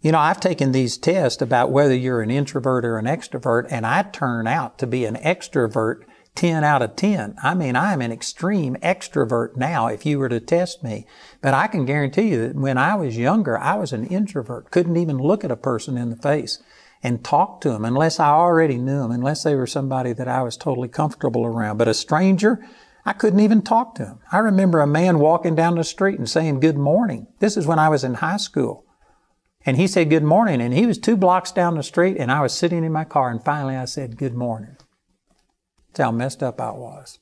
You 0.02 0.12
know, 0.12 0.20
I've 0.20 0.40
taken 0.40 0.72
these 0.72 0.98
tests 0.98 1.42
about 1.42 1.72
whether 1.72 1.96
you're 1.96 2.22
an 2.22 2.30
introvert 2.30 2.86
or 2.86 3.00
an 3.00 3.06
extrovert, 3.06 3.66
and 3.72 3.86
I 3.86 4.04
turn 4.04 4.46
out 4.46 4.78
to 4.78 4.88
be 4.88 5.06
an 5.06 5.16
extrovert 5.16 6.04
10 6.36 6.64
out 6.64 6.82
of 6.82 6.96
10. 6.96 7.36
I 7.44 7.54
mean, 7.54 7.76
I'm 7.76 8.02
an 8.02 8.12
extreme 8.12 8.76
extrovert 8.78 9.58
now 9.58 9.88
if 9.88 10.06
you 10.06 10.20
were 10.20 10.30
to 10.30 10.40
test 10.40 10.84
me. 10.84 11.06
But 11.42 11.54
I 11.54 11.68
can 11.68 11.86
guarantee 11.86 12.30
you 12.30 12.48
that 12.48 12.56
when 12.56 12.78
I 12.78 12.96
was 12.96 13.18
younger, 13.18 13.58
I 13.58 13.76
was 13.76 13.92
an 13.92 14.06
introvert, 14.06 14.72
couldn't 14.72 14.98
even 14.98 15.18
look 15.18 15.44
at 15.44 15.52
a 15.52 15.58
person 15.58 15.98
in 15.98 16.10
the 16.10 16.16
face 16.16 16.62
and 17.02 17.24
talk 17.24 17.62
to 17.62 17.70
them 17.70 17.86
unless 17.86 18.20
I 18.20 18.30
already 18.30 18.78
knew 18.78 19.00
them, 19.00 19.12
unless 19.12 19.44
they 19.44 19.56
were 19.56 19.68
somebody 19.68 20.14
that 20.14 20.28
I 20.28 20.42
was 20.42 20.58
totally 20.58 20.90
comfortable 20.90 21.46
around. 21.46 21.78
But 21.78 21.88
a 21.88 21.94
stranger, 21.94 22.66
I 23.06 23.14
couldn't 23.14 23.40
even 23.40 23.62
talk 23.62 23.96
to 23.96 24.06
him. 24.06 24.20
I 24.32 24.40
remember 24.40 24.82
a 24.82 24.88
man 24.88 25.20
walking 25.20 25.56
down 25.56 25.76
the 25.76 25.84
street 25.84 26.20
and 26.20 26.30
saying 26.30 26.60
good 26.60 26.78
morning. 26.78 27.28
This 27.40 27.58
is 27.58 27.66
when 27.66 27.80
I 27.80 27.90
was 27.90 28.04
in 28.04 28.16
high 28.16 28.38
school. 28.38 28.86
And 29.66 29.78
he 29.78 29.88
said 29.88 30.10
good 30.10 30.24
morning, 30.24 30.62
and 30.62 30.74
he 30.74 30.86
was 30.86 30.98
two 30.98 31.18
blocks 31.18 31.52
down 31.52 31.76
the 31.76 31.84
street, 31.84 32.18
and 32.18 32.32
I 32.32 32.42
was 32.42 32.54
sitting 32.54 32.84
in 32.84 32.94
my 32.94 33.04
car, 33.04 33.30
and 33.30 33.44
finally 33.44 33.76
I 33.76 33.86
said 33.86 34.18
good 34.18 34.34
morning. 34.34 34.78
How 36.00 36.12
messed 36.12 36.42
up 36.42 36.60
I 36.60 36.72
was. 36.72 37.20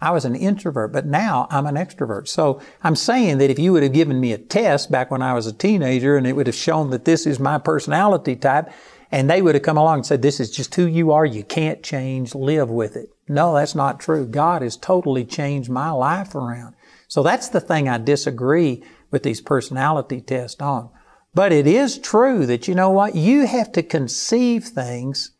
I 0.00 0.12
was 0.12 0.24
an 0.24 0.36
introvert, 0.36 0.92
but 0.92 1.06
now 1.06 1.48
I'm 1.50 1.66
an 1.66 1.74
extrovert. 1.74 2.28
So 2.28 2.60
I'm 2.84 2.94
saying 2.94 3.38
that 3.38 3.50
if 3.50 3.58
you 3.58 3.72
would 3.72 3.82
have 3.82 3.92
given 3.92 4.20
me 4.20 4.32
a 4.32 4.38
test 4.38 4.92
back 4.92 5.10
when 5.10 5.22
I 5.22 5.34
was 5.34 5.46
a 5.46 5.52
teenager 5.52 6.16
and 6.16 6.26
it 6.26 6.34
would 6.34 6.46
have 6.46 6.54
shown 6.54 6.90
that 6.90 7.04
this 7.04 7.26
is 7.26 7.40
my 7.40 7.58
personality 7.58 8.36
type, 8.36 8.70
and 9.10 9.28
they 9.28 9.40
would 9.40 9.54
have 9.54 9.64
come 9.64 9.78
along 9.78 10.00
and 10.00 10.06
said, 10.06 10.22
this 10.22 10.38
is 10.38 10.50
just 10.50 10.74
who 10.74 10.86
you 10.86 11.10
are, 11.12 11.24
you 11.24 11.42
can't 11.42 11.82
change, 11.82 12.34
live 12.34 12.70
with 12.70 12.94
it. 12.94 13.08
No, 13.26 13.54
that's 13.54 13.74
not 13.74 13.98
true. 13.98 14.26
God 14.26 14.62
has 14.62 14.76
totally 14.76 15.24
changed 15.24 15.70
my 15.70 15.90
life 15.90 16.34
around. 16.34 16.74
So 17.08 17.22
that's 17.22 17.48
the 17.48 17.60
thing 17.60 17.88
I 17.88 17.98
disagree 17.98 18.84
with 19.10 19.22
these 19.22 19.40
personality 19.40 20.20
tests 20.20 20.60
on. 20.60 20.90
But 21.34 21.52
it 21.52 21.66
is 21.66 21.98
true 21.98 22.46
that 22.46 22.68
you 22.68 22.74
know 22.74 22.90
what? 22.90 23.14
You 23.14 23.46
have 23.46 23.72
to 23.72 23.82
conceive 23.82 24.64
things 24.64 25.32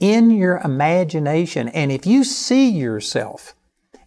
in 0.00 0.30
your 0.30 0.58
imagination. 0.58 1.68
And 1.68 1.90
if 1.90 2.06
you 2.06 2.24
see 2.24 2.68
yourself 2.68 3.54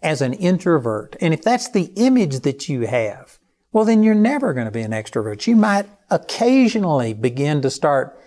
as 0.01 0.21
an 0.21 0.33
introvert, 0.33 1.15
and 1.19 1.33
if 1.33 1.41
that's 1.41 1.69
the 1.69 1.91
image 1.95 2.41
that 2.41 2.69
you 2.69 2.87
have, 2.87 3.39
well, 3.71 3.85
then 3.85 4.03
you're 4.03 4.15
never 4.15 4.53
going 4.53 4.65
to 4.65 4.71
be 4.71 4.81
an 4.81 4.91
extrovert. 4.91 5.45
You 5.45 5.55
might 5.55 5.87
occasionally 6.09 7.13
begin 7.13 7.61
to 7.61 7.69
start, 7.69 8.19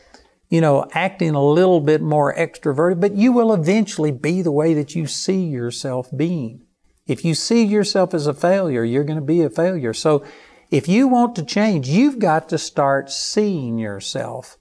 you 0.49 0.61
know, 0.61 0.89
acting 0.93 1.35
a 1.35 1.45
little 1.45 1.81
bit 1.81 2.01
more 2.01 2.35
extroverted, 2.35 3.01
but 3.01 3.17
you 3.17 3.33
will 3.33 3.53
eventually 3.53 4.13
be 4.13 4.43
the 4.43 4.53
way 4.53 4.75
that 4.75 4.95
you 4.95 5.07
see 5.07 5.45
yourself 5.45 6.09
being. 6.17 6.63
If 7.07 7.25
you 7.25 7.35
see 7.35 7.65
yourself 7.65 8.15
as 8.15 8.29
a 8.29 8.35
failure, 8.35 8.85
you're 8.85 9.03
going 9.03 9.19
to 9.19 9.25
be 9.25 9.43
a 9.43 9.51
failure. 9.51 9.93
So 9.93 10.25
if 10.71 10.89
you 10.89 11.09
want 11.09 11.35
to 11.37 11.45
change, 11.45 11.89
you've 11.89 12.21
got 12.21 12.49
to 12.51 12.59
start 12.59 13.11
seeing 13.11 13.79
yourself 13.79 14.57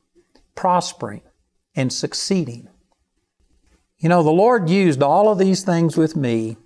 prospering 0.56 1.22
and 1.76 1.94
succeeding. 1.94 2.68
You 4.02 4.10
know, 4.10 4.24
the 4.24 4.32
Lord 4.32 4.68
used 4.68 5.04
all 5.04 5.32
of 5.32 5.38
these 5.38 5.64
things 5.64 5.96
with 5.96 6.16
me 6.16 6.58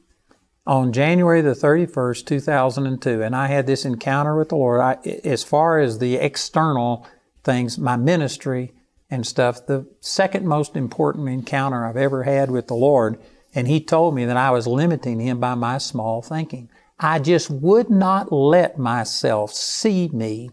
on 0.66 0.94
January 0.94 1.42
the 1.42 1.52
31st, 1.52 2.26
2002, 2.26 3.22
and 3.22 3.36
I 3.36 3.48
had 3.48 3.68
this 3.68 3.84
encounter 3.84 4.38
with 4.38 4.48
the 4.48 4.56
Lord. 4.56 4.80
I, 4.80 4.94
as 5.26 5.44
far 5.44 5.82
as 5.82 6.00
the 6.00 6.16
external 6.16 7.06
things, 7.44 7.78
my 7.78 7.98
ministry 7.98 8.72
and 9.10 9.28
stuff, 9.28 9.66
the 9.66 9.86
second 10.00 10.48
most 10.48 10.78
important 10.78 11.28
encounter 11.28 11.86
I've 11.86 11.98
ever 11.98 12.24
had 12.24 12.52
with 12.52 12.68
the 12.68 12.74
Lord, 12.74 13.20
and 13.54 13.68
He 13.68 13.82
told 13.82 14.16
me 14.16 14.24
that 14.24 14.38
I 14.38 14.52
was 14.52 14.66
limiting 14.66 15.20
Him 15.20 15.42
by 15.42 15.56
my 15.56 15.78
small 15.78 16.22
thinking. 16.22 16.70
I 17.02 17.20
just 17.20 17.50
would 17.52 17.90
not 17.90 18.32
let 18.32 18.80
myself 18.80 19.52
see 19.52 20.08
me 20.08 20.52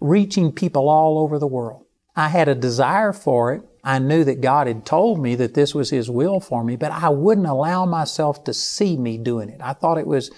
reaching 0.00 0.52
people 0.52 0.86
all 0.86 1.18
over 1.18 1.38
the 1.38 1.46
world. 1.46 1.86
I 2.14 2.28
had 2.28 2.46
a 2.46 2.54
desire 2.54 3.14
for 3.14 3.54
it, 3.54 3.62
I 3.82 3.98
knew 3.98 4.24
that 4.24 4.40
God 4.40 4.66
had 4.66 4.84
told 4.84 5.20
me 5.20 5.34
that 5.36 5.54
this 5.54 5.74
was 5.74 5.90
His 5.90 6.10
will 6.10 6.40
for 6.40 6.62
me, 6.62 6.76
but 6.76 6.92
I 6.92 7.08
wouldn't 7.08 7.46
allow 7.46 7.86
myself 7.86 8.44
to 8.44 8.54
see 8.54 8.96
me 8.96 9.16
doing 9.16 9.48
it. 9.48 9.60
I 9.62 9.72
thought 9.72 9.98
it 9.98 10.06
was 10.06 10.30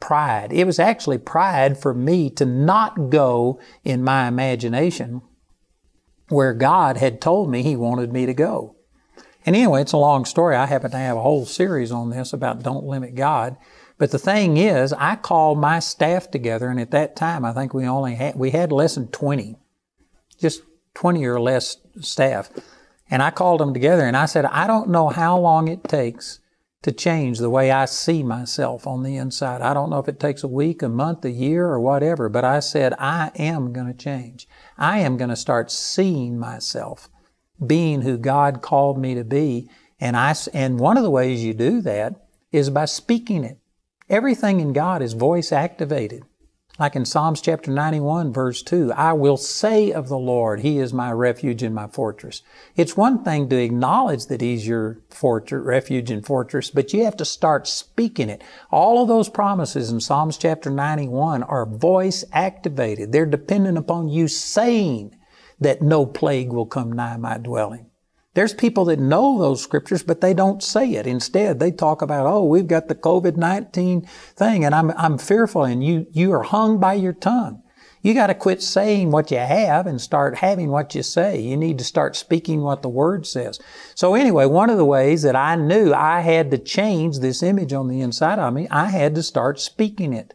pride. 0.00 0.52
It 0.52 0.64
was 0.64 0.78
actually 0.78 1.18
pride 1.18 1.78
for 1.78 1.94
me 1.94 2.30
to 2.30 2.44
not 2.44 3.10
go 3.10 3.60
in 3.84 4.02
my 4.02 4.26
imagination 4.26 5.22
where 6.28 6.54
God 6.54 6.96
had 6.96 7.20
told 7.20 7.50
me 7.50 7.62
He 7.62 7.76
wanted 7.76 8.12
me 8.12 8.26
to 8.26 8.34
go. 8.34 8.76
And 9.46 9.56
anyway, 9.56 9.80
it's 9.80 9.92
a 9.92 9.98
long 9.98 10.24
story. 10.24 10.56
I 10.56 10.66
happen 10.66 10.90
to 10.90 10.96
have 10.96 11.16
a 11.16 11.22
whole 11.22 11.46
series 11.46 11.90
on 11.90 12.10
this 12.10 12.32
about 12.32 12.62
don't 12.62 12.84
limit 12.84 13.14
God. 13.14 13.56
But 13.96 14.10
the 14.12 14.18
thing 14.18 14.56
is, 14.56 14.92
I 14.92 15.16
called 15.16 15.58
my 15.58 15.80
staff 15.80 16.30
together, 16.30 16.68
and 16.68 16.78
at 16.78 16.92
that 16.92 17.16
time, 17.16 17.44
I 17.44 17.52
think 17.52 17.74
we 17.74 17.86
only 17.86 18.14
had, 18.14 18.36
we 18.36 18.50
had 18.50 18.70
less 18.70 18.94
than 18.94 19.08
20, 19.08 19.56
just 20.38 20.62
20 20.94 21.24
or 21.24 21.40
less 21.40 21.78
staff. 22.00 22.50
And 23.10 23.22
I 23.22 23.30
called 23.30 23.60
them 23.60 23.72
together 23.72 24.06
and 24.06 24.16
I 24.16 24.26
said, 24.26 24.44
I 24.44 24.66
don't 24.66 24.90
know 24.90 25.08
how 25.08 25.38
long 25.38 25.68
it 25.68 25.84
takes 25.84 26.40
to 26.82 26.92
change 26.92 27.38
the 27.38 27.50
way 27.50 27.70
I 27.70 27.86
see 27.86 28.22
myself 28.22 28.86
on 28.86 29.02
the 29.02 29.16
inside. 29.16 29.62
I 29.62 29.74
don't 29.74 29.90
know 29.90 29.98
if 29.98 30.08
it 30.08 30.20
takes 30.20 30.44
a 30.44 30.48
week, 30.48 30.82
a 30.82 30.88
month, 30.88 31.24
a 31.24 31.30
year, 31.30 31.66
or 31.66 31.80
whatever, 31.80 32.28
but 32.28 32.44
I 32.44 32.60
said, 32.60 32.94
I 32.98 33.32
am 33.36 33.72
going 33.72 33.88
to 33.88 33.94
change. 33.94 34.46
I 34.76 35.00
am 35.00 35.16
going 35.16 35.30
to 35.30 35.36
start 35.36 35.70
seeing 35.70 36.38
myself 36.38 37.08
being 37.64 38.02
who 38.02 38.16
God 38.16 38.62
called 38.62 38.98
me 38.98 39.14
to 39.14 39.24
be. 39.24 39.68
And 39.98 40.16
I, 40.16 40.34
and 40.54 40.78
one 40.78 40.96
of 40.96 41.02
the 41.02 41.10
ways 41.10 41.44
you 41.44 41.54
do 41.54 41.80
that 41.80 42.14
is 42.52 42.70
by 42.70 42.84
speaking 42.84 43.42
it. 43.42 43.58
Everything 44.08 44.60
in 44.60 44.72
God 44.72 45.02
is 45.02 45.12
voice 45.14 45.50
activated. 45.50 46.22
Like 46.78 46.94
in 46.94 47.04
Psalms 47.04 47.40
chapter 47.40 47.72
91 47.72 48.32
verse 48.32 48.62
2, 48.62 48.92
I 48.92 49.12
will 49.12 49.36
say 49.36 49.90
of 49.90 50.08
the 50.08 50.18
Lord, 50.18 50.60
He 50.60 50.78
is 50.78 50.92
my 50.92 51.10
refuge 51.10 51.64
and 51.64 51.74
my 51.74 51.88
fortress. 51.88 52.42
It's 52.76 52.96
one 52.96 53.24
thing 53.24 53.48
to 53.48 53.60
acknowledge 53.60 54.26
that 54.26 54.40
He's 54.40 54.64
your 54.64 55.00
fortress, 55.10 55.64
refuge 55.64 56.08
and 56.12 56.24
fortress, 56.24 56.70
but 56.70 56.92
you 56.92 57.04
have 57.04 57.16
to 57.16 57.24
start 57.24 57.66
speaking 57.66 58.30
it. 58.30 58.44
All 58.70 59.02
of 59.02 59.08
those 59.08 59.28
promises 59.28 59.90
in 59.90 59.98
Psalms 59.98 60.38
chapter 60.38 60.70
91 60.70 61.42
are 61.42 61.66
voice 61.66 62.24
activated. 62.32 63.10
They're 63.10 63.26
dependent 63.26 63.76
upon 63.76 64.08
you 64.08 64.28
saying 64.28 65.16
that 65.58 65.82
no 65.82 66.06
plague 66.06 66.52
will 66.52 66.66
come 66.66 66.92
nigh 66.92 67.16
my 67.16 67.38
dwelling. 67.38 67.90
There's 68.38 68.54
people 68.54 68.84
that 68.84 69.00
know 69.00 69.36
those 69.36 69.60
scriptures, 69.60 70.04
but 70.04 70.20
they 70.20 70.32
don't 70.32 70.62
say 70.62 70.92
it. 70.92 71.08
Instead, 71.08 71.58
they 71.58 71.72
talk 71.72 72.02
about, 72.02 72.24
oh, 72.24 72.44
we've 72.44 72.68
got 72.68 72.86
the 72.86 72.94
COVID-19 72.94 74.08
thing 74.08 74.64
and 74.64 74.76
I'm, 74.76 74.92
I'm 74.92 75.18
fearful 75.18 75.64
and 75.64 75.82
you, 75.82 76.06
you 76.12 76.32
are 76.32 76.44
hung 76.44 76.78
by 76.78 76.94
your 76.94 77.14
tongue. 77.14 77.64
You 78.00 78.14
got 78.14 78.28
to 78.28 78.36
quit 78.36 78.62
saying 78.62 79.10
what 79.10 79.32
you 79.32 79.38
have 79.38 79.88
and 79.88 80.00
start 80.00 80.36
having 80.36 80.70
what 80.70 80.94
you 80.94 81.02
say. 81.02 81.40
You 81.40 81.56
need 81.56 81.78
to 81.78 81.84
start 81.84 82.14
speaking 82.14 82.62
what 82.62 82.82
the 82.82 82.88
Word 82.88 83.26
says. 83.26 83.58
So 83.96 84.14
anyway, 84.14 84.46
one 84.46 84.70
of 84.70 84.76
the 84.76 84.84
ways 84.84 85.22
that 85.22 85.34
I 85.34 85.56
knew 85.56 85.92
I 85.92 86.20
had 86.20 86.52
to 86.52 86.58
change 86.58 87.18
this 87.18 87.42
image 87.42 87.72
on 87.72 87.88
the 87.88 88.00
inside 88.00 88.38
of 88.38 88.54
me, 88.54 88.68
I 88.70 88.90
had 88.90 89.16
to 89.16 89.22
start 89.24 89.58
speaking 89.58 90.12
it. 90.12 90.34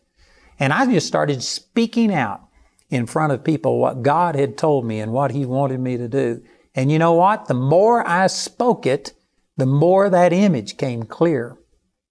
And 0.60 0.74
I 0.74 0.92
just 0.92 1.08
started 1.08 1.42
speaking 1.42 2.14
out 2.14 2.50
in 2.90 3.06
front 3.06 3.32
of 3.32 3.46
people 3.46 3.80
what 3.80 4.04
God 4.04 4.36
had 4.36 4.58
told 4.58 4.84
me 4.84 5.00
and 5.00 5.14
what 5.14 5.32
He 5.32 5.46
wanted 5.46 5.80
me 5.80 5.96
to 5.96 6.10
do. 6.10 6.44
And 6.76 6.92
you 6.92 7.00
know 7.00 7.14
what? 7.14 7.48
The 7.48 7.54
more 7.54 8.08
I 8.08 8.28
spoke 8.28 8.86
it, 8.86 9.14
the 9.58 9.66
more 9.66 10.10
that 10.10 10.34
image 10.34 10.78
came 10.78 11.04
clear 11.04 11.58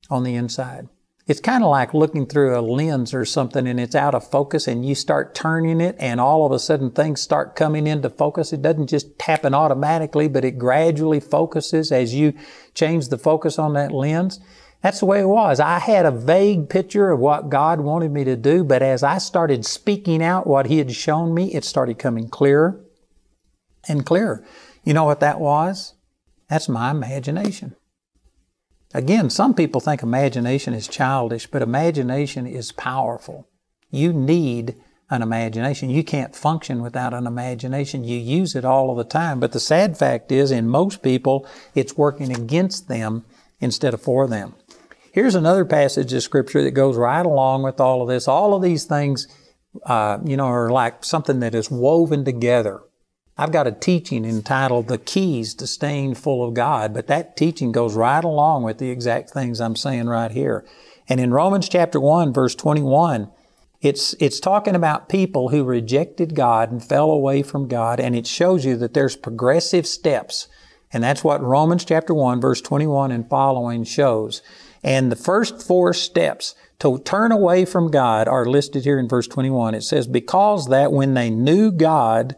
on 0.09 0.23
the 0.23 0.35
inside. 0.35 0.89
It's 1.27 1.41
kind 1.41 1.63
of 1.63 1.71
like 1.71 1.95
looking 1.95 2.27
through 2.27 2.59
a 2.59 2.61
lens 2.61 3.15
or 3.15 3.25
something 3.25 3.67
and 3.67 3.79
it's 3.79 3.95
out 3.95 4.15
of 4.15 4.29
focus 4.29 4.67
and 4.67 4.85
you 4.85 4.95
start 4.95 5.37
turning 5.37 5.81
it 5.81 5.95
and 5.99 6.21
all 6.21 6.45
of 6.45 6.53
a 6.53 6.59
sudden 6.59 6.91
things 6.91 7.21
start 7.21 7.55
coming 7.55 7.87
into 7.87 8.11
focus. 8.11 8.53
It 8.53 8.61
doesn't 8.61 8.89
just 8.89 9.21
happen 9.23 9.55
automatically, 9.55 10.29
but 10.29 10.45
it 10.45 10.59
gradually 10.59 11.21
focuses 11.21 11.93
as 11.93 12.15
you 12.15 12.35
change 12.75 13.09
the 13.09 13.19
focus 13.19 13.59
on 13.59 13.75
that 13.75 13.93
lens. 13.93 14.41
That's 14.83 14.99
the 14.99 15.07
way 15.07 15.21
it 15.21 15.29
was. 15.29 15.61
I 15.61 15.79
had 15.79 16.07
a 16.07 16.11
vague 16.11 16.69
picture 16.69 17.11
of 17.13 17.21
what 17.21 17.51
God 17.51 17.81
wanted 17.81 18.11
me 18.11 18.25
to 18.25 18.35
do, 18.35 18.65
but 18.65 18.83
as 18.83 19.05
I 19.05 19.19
started 19.19 19.65
speaking 19.65 20.25
out 20.25 20.49
what 20.49 20.67
He 20.67 20.79
had 20.79 20.91
shown 20.93 21.35
me, 21.35 21.55
it 21.55 21.65
started 21.65 22.01
coming 22.01 22.29
clearer 22.29 22.81
and 23.89 24.07
clearer. 24.07 24.45
You 24.85 24.95
know 24.95 25.05
what 25.05 25.21
that 25.21 25.41
was? 25.41 25.95
That's 26.49 26.69
my 26.69 26.91
imagination. 26.91 27.77
Again, 28.95 29.31
some 29.31 29.55
people 29.55 29.81
think 29.81 30.03
imagination 30.03 30.75
is 30.75 30.87
childish, 30.87 31.47
but 31.47 31.63
imagination 31.63 32.47
is 32.47 32.73
powerful. 32.73 33.49
You 33.91 34.13
need 34.13 34.77
an 35.09 35.23
imagination. 35.23 35.91
You 35.91 36.05
can't 36.05 36.37
function 36.37 36.83
without 36.83 37.15
an 37.15 37.27
imagination. 37.27 38.05
You 38.05 38.19
use 38.19 38.55
it 38.55 38.65
all 38.65 38.91
of 38.91 38.97
the 38.97 39.05
time. 39.05 39.41
But 39.41 39.53
the 39.53 39.61
sad 39.61 39.97
fact 39.97 40.31
is, 40.33 40.51
in 40.51 40.69
most 40.69 41.03
people, 41.03 41.47
it's 41.75 41.97
working 41.97 42.35
against 42.35 42.89
them 42.89 43.25
instead 43.61 43.95
of 43.95 44.03
for 44.03 44.27
them. 44.27 44.55
Here's 45.13 45.35
another 45.35 45.65
passage 45.65 46.13
of 46.13 46.23
scripture 46.23 46.63
that 46.63 46.71
goes 46.71 46.97
right 46.97 47.25
along 47.25 47.63
with 47.63 47.81
all 47.81 48.03
of 48.03 48.09
this. 48.09 48.27
All 48.27 48.55
of 48.55 48.63
these 48.63 48.85
things, 48.85 49.29
uh, 49.85 50.19
you 50.25 50.37
know, 50.37 50.47
are 50.47 50.71
like 50.71 51.05
something 51.05 51.41
that 51.41 51.55
is 51.55 51.71
woven 51.71 52.25
together 52.25 52.81
I've 53.39 53.53
got 53.53 53.67
a 53.67 53.73
teaching 53.73 54.25
entitled 54.25 54.89
The 54.89 54.99
Keys 54.99 55.55
to 55.55 55.67
Staying 55.67 56.17
Full 56.17 56.47
of 56.47 56.53
God, 56.53 56.93
but 56.93 57.07
that 57.07 57.37
teaching 57.37 57.73
goes 57.73 57.95
right 57.95 58.23
along 58.23 58.63
with 58.63 58.77
the 58.79 58.91
exact 58.91 59.31
things 59.31 59.61
I'm 59.61 59.77
saying 59.77 60.07
right 60.07 60.31
here. 60.31 60.67
And 61.09 61.19
in 61.19 61.33
Romans 61.33 61.69
chapter 61.69 61.99
1, 61.99 62.33
verse 62.33 62.55
21, 62.55 63.31
it's, 63.81 64.15
it's 64.21 64.39
talking 64.39 64.77
about 64.77 65.09
people 65.09 65.49
who 65.49 65.65
rejected 65.65 66.35
God 66.35 66.71
and 66.71 66.85
fell 66.85 67.11
away 67.11 67.43
from 67.43 67.69
God, 67.69 67.99
and 67.99 68.15
it 68.15 68.27
shows 68.27 68.67
you 68.67 68.77
that 68.77 68.93
there's 68.93 69.17
progressive 69.17 69.87
steps. 69.87 70.47
And 70.93 71.03
that's 71.03 71.25
what 71.25 71.43
Romans 71.43 71.87
chapter 71.87 72.13
1, 72.13 72.41
verse 72.41 72.61
21 72.61 73.11
and 73.11 73.29
following 73.29 73.83
shows. 73.85 74.43
And 74.85 75.11
the 75.11 75.17
first 75.17 75.63
four 75.63 75.95
steps 75.95 76.55
to 76.81 76.99
turn 76.99 77.33
away 77.33 77.65
from 77.65 77.91
God 77.91 78.29
are 78.29 78.45
listed 78.45 78.85
here 78.85 78.99
in 78.99 79.09
verse 79.09 79.27
21. 79.27 79.75
It 79.75 79.83
says, 79.83 80.07
Because 80.07 80.69
that 80.69 80.93
when 80.93 81.15
they 81.15 81.31
knew 81.31 81.73
God, 81.73 82.37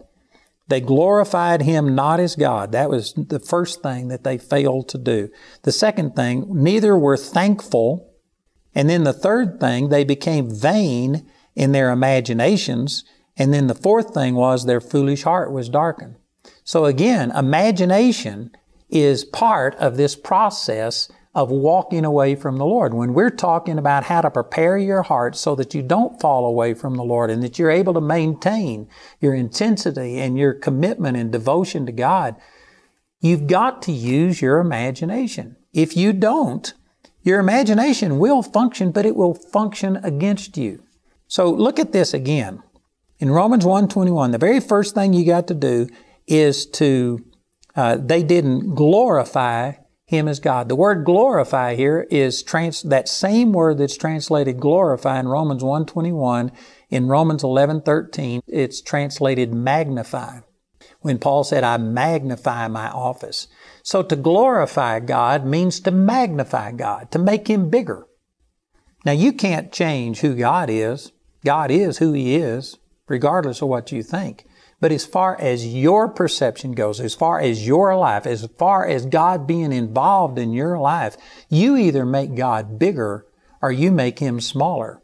they 0.69 0.81
glorified 0.81 1.63
him 1.63 1.95
not 1.95 2.21
as 2.21 2.37
God. 2.37 2.73
That 2.73 2.89
was 2.89 3.13
the 3.15 3.41
first 3.41 3.83
thing 3.83 4.09
that 4.09 4.25
they 4.25 4.39
failed 4.39 4.89
to 4.91 4.99
do. 4.99 5.29
The 5.63 5.73
second 5.73 6.17
thing, 6.17 6.47
neither 6.49 6.97
were 6.97 7.17
thankful. 7.17 8.15
And 8.75 8.89
then 8.89 9.05
the 9.05 9.13
third 9.13 9.61
thing, 9.61 9.89
they 9.89 10.05
became 10.05 10.51
vain 10.51 11.31
in 11.55 11.73
their 11.73 11.91
imaginations. 11.91 13.05
And 13.37 13.53
then 13.53 13.67
the 13.67 13.75
fourth 13.75 14.15
thing 14.15 14.35
was 14.35 14.65
their 14.65 14.81
foolish 14.81 15.25
heart 15.25 15.53
was 15.53 15.69
darkened. 15.69 16.17
So 16.65 16.87
again, 16.87 17.31
imagination 17.33 18.53
is 18.89 19.25
part 19.25 19.75
of 19.77 19.97
this 19.97 20.17
process 20.17 21.11
of 21.35 21.51
walking 21.51 22.05
away 22.05 22.37
from 22.37 22.59
the 22.59 22.65
Lord. 22.65 22.95
When 22.95 23.13
we're 23.13 23.31
talking 23.31 23.79
about 23.79 24.05
how 24.05 24.21
to 24.21 24.31
prepare 24.31 24.79
your 24.79 25.03
heart 25.03 25.35
so 25.37 25.55
that 25.57 25.75
you 25.75 25.83
don't 25.83 26.21
fall 26.21 26.47
away 26.47 26.75
from 26.75 26.95
the 26.95 27.03
Lord 27.03 27.31
and 27.31 27.43
that 27.43 27.59
you're 27.59 27.71
able 27.71 27.95
to 27.95 28.01
maintain 28.01 28.89
your 29.21 29.35
intensity 29.35 30.21
and 30.21 30.39
your 30.39 30.55
commitment 30.55 31.17
and 31.17 31.33
devotion 31.33 31.87
to 31.87 31.93
God, 31.93 32.37
you've 33.21 33.49
got 33.49 33.83
to 33.83 33.93
use 33.93 34.41
your 34.41 34.61
imagination. 34.61 35.57
If 35.73 35.97
you 35.97 36.13
don't, 36.13 36.73
your 37.23 37.41
imagination 37.41 38.19
will 38.19 38.43
function, 38.43 38.93
but 38.93 39.07
it 39.07 39.17
will 39.17 39.35
function 39.35 39.97
against 40.05 40.57
you. 40.57 40.85
So 41.27 41.51
look 41.51 41.81
at 41.81 41.93
this 41.93 42.15
again. 42.15 42.63
In 43.19 43.31
Romans 43.31 43.65
1:21, 43.65 44.33
the 44.33 44.39
very 44.39 44.61
first 44.61 44.95
thing 44.95 45.13
you 45.13 45.25
got 45.25 45.49
to 45.49 45.55
do 45.55 45.89
is 46.27 46.67
to 46.67 47.25
uh, 47.75 47.97
they 47.97 48.23
didn't 48.23 48.75
glorify 48.75 49.73
him 50.07 50.29
as 50.29 50.41
God. 50.41 50.69
The 50.69 50.77
word 50.77 51.05
glorify 51.05 51.75
here 51.75 52.07
is 52.11 52.43
trans, 52.43 52.83
that 52.83 53.09
same 53.09 53.53
word 53.53 53.79
that's 53.79 53.97
translated 53.97 54.61
glorify 54.61 55.19
in 55.19 55.29
Romans 55.29 55.63
1:21 55.63 56.53
in 56.91 57.09
Romans 57.09 57.43
11:13 57.43 58.41
it's 58.47 58.83
translated 58.83 59.55
magnify. 59.55 60.41
When 61.01 61.19
Paul 61.19 61.45
said 61.45 61.65
I 61.65 61.77
magnify 61.77 62.69
my 62.69 62.89
office. 62.89 63.49
So 63.83 64.03
to 64.03 64.17
glorify 64.17 65.01
God 65.01 65.47
means 65.47 65.81
to 65.81 65.91
magnify 65.91 66.73
God, 66.73 67.11
to 67.11 67.19
make 67.19 67.49
him 67.49 67.71
bigger. 67.71 68.07
Now 69.05 69.13
you 69.13 69.33
can't 69.33 69.73
change 69.73 70.21
who 70.21 70.35
God 70.35 70.71
is. 70.71 71.13
God 71.45 71.71
is 71.71 71.99
who 71.99 72.13
he 72.13 72.37
is 72.37 72.79
regardless 73.09 73.61
of 73.61 73.69
what 73.69 73.93
you 73.93 74.03
think. 74.03 74.47
But 74.85 74.93
as 74.93 75.07
far 75.07 75.41
as 75.41 75.67
your 75.67 76.11
perception 76.11 76.73
goes, 76.73 77.01
as 77.01 77.15
far 77.15 77.41
as 77.41 77.67
your 77.67 77.97
life, 77.97 78.27
as 78.27 78.47
far 78.59 78.87
as 78.87 79.07
God 79.07 79.47
being 79.47 79.73
involved 79.73 80.39
in 80.39 80.53
your 80.53 80.79
life, 80.79 81.17
you 81.49 81.75
either 81.79 82.05
make 82.05 82.35
God 82.35 82.79
bigger 82.79 83.25
or 83.63 83.73
you 83.73 83.91
make 83.91 84.19
Him 84.19 84.43
smaller. 84.43 85.01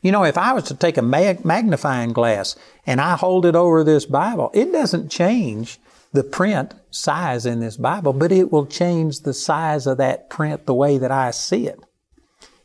You 0.00 0.12
know, 0.12 0.24
if 0.24 0.38
I 0.38 0.54
was 0.54 0.64
to 0.68 0.74
take 0.74 0.96
a 0.96 1.02
magnifying 1.02 2.14
glass 2.14 2.56
and 2.86 2.98
I 2.98 3.16
hold 3.16 3.44
it 3.44 3.54
over 3.54 3.84
this 3.84 4.06
Bible, 4.06 4.50
it 4.54 4.72
doesn't 4.72 5.10
change 5.10 5.78
the 6.14 6.24
print 6.24 6.72
size 6.90 7.44
in 7.44 7.60
this 7.60 7.76
Bible, 7.76 8.14
but 8.14 8.32
it 8.32 8.50
will 8.50 8.64
change 8.64 9.20
the 9.20 9.34
size 9.34 9.86
of 9.86 9.98
that 9.98 10.30
print 10.30 10.64
the 10.64 10.72
way 10.72 10.96
that 10.96 11.10
I 11.10 11.32
see 11.32 11.66
it. 11.66 11.78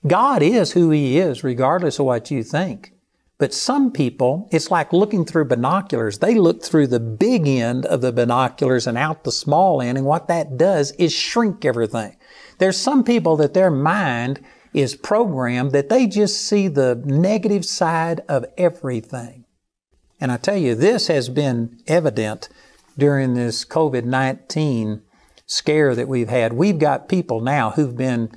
God 0.08 0.42
is 0.42 0.72
who 0.72 0.92
He 0.92 1.20
is, 1.20 1.44
regardless 1.44 2.00
of 2.00 2.06
what 2.06 2.32
you 2.32 2.42
think. 2.42 2.94
But 3.42 3.56
some 3.56 3.92
people, 3.92 4.48
it's 4.52 4.70
like 4.70 4.94
looking 4.94 5.26
through 5.26 5.46
binoculars. 5.46 6.20
They 6.20 6.36
look 6.36 6.64
through 6.64 6.86
the 6.86 7.00
big 7.00 7.48
end 7.48 7.88
of 7.88 8.02
the 8.02 8.12
binoculars 8.12 8.86
and 8.86 9.00
out 9.00 9.24
the 9.24 9.32
small 9.32 9.82
end, 9.82 9.98
and 9.98 10.06
what 10.06 10.28
that 10.28 10.60
does 10.60 10.92
is 11.00 11.12
shrink 11.12 11.66
everything. 11.66 12.18
There's 12.60 12.78
some 12.78 13.04
people 13.04 13.36
that 13.38 13.56
their 13.56 13.72
mind 13.72 14.46
is 14.76 14.96
programmed 14.96 15.72
that 15.72 15.90
they 15.90 16.06
just 16.06 16.40
see 16.40 16.68
the 16.68 17.02
negative 17.04 17.66
side 17.66 18.22
of 18.30 18.46
everything. 18.60 19.46
And 20.20 20.32
I 20.32 20.38
tell 20.38 20.58
you, 20.58 20.76
this 20.76 21.08
has 21.08 21.28
been 21.28 21.80
evident 21.88 22.48
during 22.96 23.34
this 23.34 23.66
COVID 23.66 24.04
19 24.04 25.02
scare 25.48 25.96
that 25.96 26.08
we've 26.08 26.30
had. 26.30 26.54
We've 26.54 26.78
got 26.78 27.10
people 27.10 27.42
now 27.42 27.72
who've 27.72 27.98
been, 27.98 28.30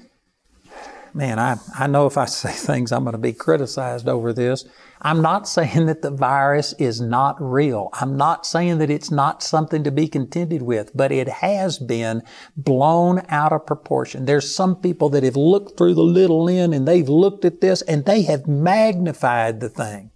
man, 1.13 1.39
I, 1.39 1.59
I 1.79 1.89
know 1.89 2.07
if 2.07 2.17
I 2.17 2.25
say 2.25 2.53
things, 2.53 2.91
I'm 2.91 3.05
going 3.05 3.13
to 3.13 3.19
be 3.19 3.35
criticized 3.35 4.09
over 4.09 4.33
this. 4.33 4.65
I'm 5.07 5.21
not 5.21 5.47
saying 5.47 5.85
that 5.85 6.01
the 6.01 6.11
virus 6.11 6.73
is 6.79 6.99
not 6.99 7.37
real. 7.39 7.91
I'm 7.93 8.17
not 8.17 8.47
saying 8.47 8.79
that 8.79 8.89
it's 8.89 9.11
not 9.11 9.43
something 9.43 9.85
to 9.85 9.91
be 9.91 10.09
contended 10.09 10.63
with, 10.63 10.93
but 10.95 11.13
it 11.13 11.29
has 11.29 11.79
been 11.79 12.23
blown 12.57 13.21
out 13.29 13.53
of 13.53 13.67
proportion. 13.67 14.25
There's 14.25 14.55
some 14.55 14.77
people 14.77 15.11
that 15.11 15.23
have 15.23 15.37
looked 15.37 15.77
through 15.77 15.95
the 15.95 16.03
little 16.03 16.49
end 16.49 16.73
and 16.73 16.89
they've 16.89 17.09
looked 17.09 17.45
at 17.45 17.61
this 17.61 17.83
and 17.83 18.07
they 18.07 18.23
have 18.23 18.49
magnified 18.49 19.61
the 19.61 19.69
thing. 19.69 20.11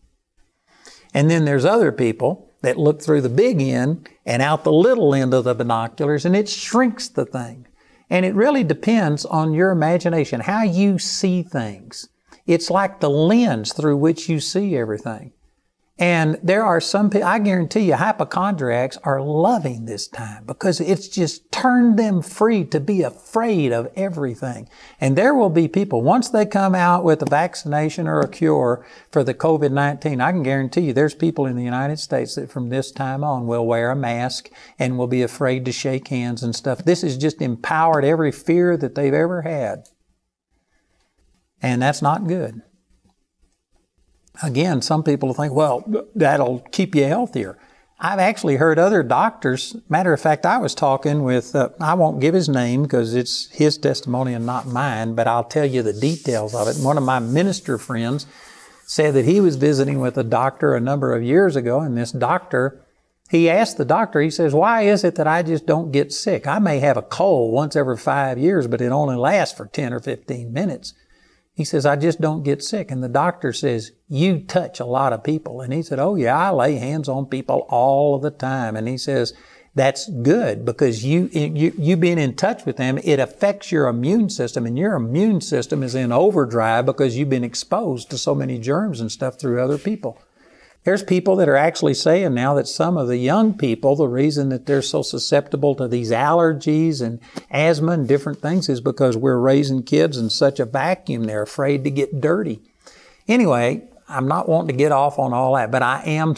And 1.13 1.31
then 1.31 1.45
there's 1.45 1.67
other 1.67 1.93
people 1.93 2.51
that 2.63 2.79
look 2.79 3.03
through 3.03 3.21
the 3.21 3.29
big 3.29 3.61
end 3.61 4.09
and 4.25 4.41
out 4.41 4.65
the 4.65 4.73
little 4.73 5.15
end 5.15 5.35
of 5.35 5.45
the 5.45 5.55
binoculars 5.55 6.25
and 6.25 6.35
it 6.35 6.49
shrinks 6.49 7.09
the 7.09 7.27
thing. 7.27 7.67
And 8.09 8.25
it 8.25 8.35
really 8.35 8.65
depends 8.65 9.27
on 9.27 9.53
your 9.53 9.71
imagination, 9.71 10.41
how 10.41 10.63
you 10.63 10.99
see 10.99 11.43
things. 11.43 12.09
It's 12.49 12.71
like 12.71 12.99
the 12.99 13.11
lens 13.11 13.75
through 13.75 13.99
which 13.99 14.29
you 14.29 14.41
see 14.41 14.77
everything. 14.77 15.33
And 16.01 16.39
there 16.45 16.65
are 16.65 16.81
some 16.81 17.11
people, 17.11 17.27
I 17.27 17.41
guarantee 17.41 17.81
you, 17.81 17.95
hypochondriacs 17.95 18.99
are 19.03 19.21
loving 19.21 19.85
this 19.85 20.07
time 20.07 20.45
because 20.47 20.81
it's 20.81 21.09
just 21.09 21.51
turned 21.51 21.99
them 21.99 22.23
free 22.23 22.65
to 22.67 22.79
be 22.79 23.03
afraid 23.03 23.73
of 23.73 23.91
everything. 23.97 24.69
And 25.01 25.19
there 25.19 25.35
will 25.35 25.51
be 25.51 25.67
people, 25.67 26.01
once 26.01 26.29
they 26.29 26.47
come 26.47 26.75
out 26.75 27.03
with 27.03 27.21
a 27.21 27.27
vaccination 27.29 28.07
or 28.07 28.21
a 28.21 28.29
cure 28.29 28.87
for 29.11 29.25
the 29.25 29.35
COVID-19, 29.35 30.23
I 30.23 30.31
can 30.31 30.45
guarantee 30.45 30.83
you 30.83 30.93
there's 30.93 31.17
people 31.17 31.47
in 31.47 31.57
the 31.57 31.65
United 31.65 31.99
States 31.99 32.37
that 32.37 32.51
from 32.51 32.69
this 32.69 32.93
time 32.93 33.25
on 33.25 33.49
will 33.49 33.67
wear 33.67 33.91
a 33.91 33.97
mask 33.97 34.51
and 34.79 34.97
will 34.97 35.09
be 35.09 35.23
afraid 35.23 35.65
to 35.65 35.73
shake 35.73 36.09
hands 36.09 36.45
and 36.45 36.55
stuff. 36.55 36.85
This 36.85 37.03
has 37.03 37.19
just 37.19 37.43
empowered 37.43 38.05
every 38.05 38.31
fear 38.31 38.77
that 38.77 38.95
they've 38.95 39.13
ever 39.13 39.43
had. 39.43 39.89
And 41.63 41.83
that's 41.83 42.03
not 42.03 42.27
good. 42.27 42.63
Again, 44.43 44.83
some 44.83 45.03
people 45.03 45.35
think, 45.35 45.53
well, 45.53 45.85
that'll 46.15 46.61
keep 46.71 46.95
you 46.95 47.05
healthier. 47.05 47.59
I've 48.01 48.21
actually 48.21 48.57
heard 48.57 48.79
other 48.79 49.03
doctors. 49.03 49.75
Matter 49.89 50.13
of 50.13 50.21
fact, 50.21 50.47
I 50.47 50.59
was 50.59 50.73
talking 50.75 51.25
with, 51.25 51.57
uh, 51.57 51.71
I 51.81 51.95
won't 51.95 52.21
give 52.21 52.33
his 52.33 52.49
name 52.49 52.83
because 52.83 53.15
it's 53.15 53.51
his 53.51 53.77
testimony 53.77 54.35
and 54.35 54.47
not 54.47 54.69
mine, 54.69 55.17
but 55.17 55.27
I'll 55.27 55.43
tell 55.45 55.65
you 55.65 55.83
the 55.83 55.93
details 55.93 56.55
of 56.55 56.69
it. 56.69 56.77
One 56.77 56.97
of 56.97 57.03
my 57.03 57.19
minister 57.19 57.77
friends 57.77 58.27
said 58.87 59.15
that 59.15 59.25
he 59.25 59.41
was 59.41 59.57
visiting 59.57 59.99
with 59.99 60.17
a 60.17 60.23
doctor 60.23 60.77
a 60.77 60.81
number 60.81 61.13
of 61.13 61.25
years 61.25 61.57
ago, 61.57 61.81
and 61.81 61.99
this 61.99 62.13
doctor, 62.13 62.87
he 63.31 63.51
asked 63.51 63.79
the 63.79 63.85
doctor, 63.85 64.21
he 64.21 64.31
says, 64.31 64.55
Why 64.55 64.83
is 64.83 65.03
it 65.03 65.17
that 65.17 65.27
I 65.27 65.43
just 65.43 65.67
don't 65.67 65.91
get 65.91 66.13
sick? 66.13 66.47
I 66.47 66.61
may 66.61 66.79
have 66.79 66.97
a 66.97 67.03
cold 67.03 67.53
once 67.53 67.75
every 67.75 67.97
five 67.97 68.39
years, 68.39 68.69
but 68.69 68.81
it 68.81 68.93
only 68.93 69.17
lasts 69.17 69.57
for 69.57 69.67
10 69.67 69.93
or 69.93 69.99
15 69.99 70.53
minutes. 70.53 70.95
He 71.59 71.65
says, 71.65 71.85
I 71.85 71.97
just 71.97 72.21
don't 72.21 72.45
get 72.45 72.63
sick. 72.63 72.89
And 72.89 73.03
the 73.03 73.09
doctor 73.09 73.53
says, 73.53 73.91
You 74.07 74.39
touch 74.39 74.79
a 74.79 74.85
lot 74.85 75.13
of 75.13 75.25
people. 75.25 75.61
And 75.61 75.73
he 75.73 75.83
said, 75.83 75.99
Oh, 75.99 76.15
yeah, 76.15 76.39
I 76.39 76.51
lay 76.51 76.77
hands 76.77 77.09
on 77.09 77.27
people 77.27 77.67
all 77.69 78.15
of 78.15 78.23
the 78.23 78.31
time. 78.31 78.77
And 78.77 78.87
he 78.87 78.97
says, 78.97 79.35
That's 79.75 80.09
good 80.09 80.65
because 80.65 81.05
you, 81.05 81.29
you, 81.33 81.75
you 81.77 81.97
being 81.97 82.21
in 82.21 82.37
touch 82.37 82.65
with 82.65 82.77
them, 82.77 83.01
it 83.03 83.19
affects 83.19 83.73
your 83.73 83.89
immune 83.89 84.31
system. 84.31 84.67
And 84.67 84.79
your 84.79 84.95
immune 84.95 85.41
system 85.41 85.83
is 85.83 85.97
in 85.97 86.13
overdrive 86.13 86.87
because 86.87 87.19
you've 87.19 87.29
been 87.29 87.43
exposed 87.43 88.09
to 88.11 88.19
so 88.19 88.37
many 88.37 88.61
germs 88.61 89.01
and 89.01 89.11
stuff 89.11 89.37
through 89.37 89.61
other 89.61 89.79
people. 89.79 90.17
There's 90.89 91.03
people 91.03 91.37
that 91.37 91.51
are 91.51 91.55
actually 91.55 91.93
saying 91.93 92.33
now 92.33 92.55
that 92.55 92.67
some 92.67 92.97
of 92.97 93.09
the 93.09 93.19
young 93.19 93.53
people, 93.53 93.95
the 93.95 94.09
reason 94.09 94.49
that 94.49 94.65
they're 94.65 94.81
so 94.81 95.03
susceptible 95.03 95.75
to 95.75 95.87
these 95.87 96.11
allergies 96.11 97.03
and 97.03 97.21
asthma 97.51 97.93
and 97.93 98.09
different 98.09 98.41
things 98.41 98.71
is 98.71 98.81
because 98.81 99.15
we're 99.15 99.37
raising 99.37 99.83
kids 99.83 100.17
in 100.17 100.31
such 100.31 100.59
a 100.59 100.65
vacuum. 100.65 101.25
They're 101.25 101.43
afraid 101.43 101.85
to 101.85 101.91
get 101.91 102.23
dirty. 102.23 102.63
Anyway, 103.29 103.87
I'm 104.09 104.27
not 104.27 104.49
wanting 104.49 104.69
to 104.69 104.83
get 104.83 104.91
off 104.91 105.19
on 105.19 105.35
all 105.35 105.57
that, 105.57 105.71
but 105.71 105.83
I 105.83 106.05
am, 106.05 106.37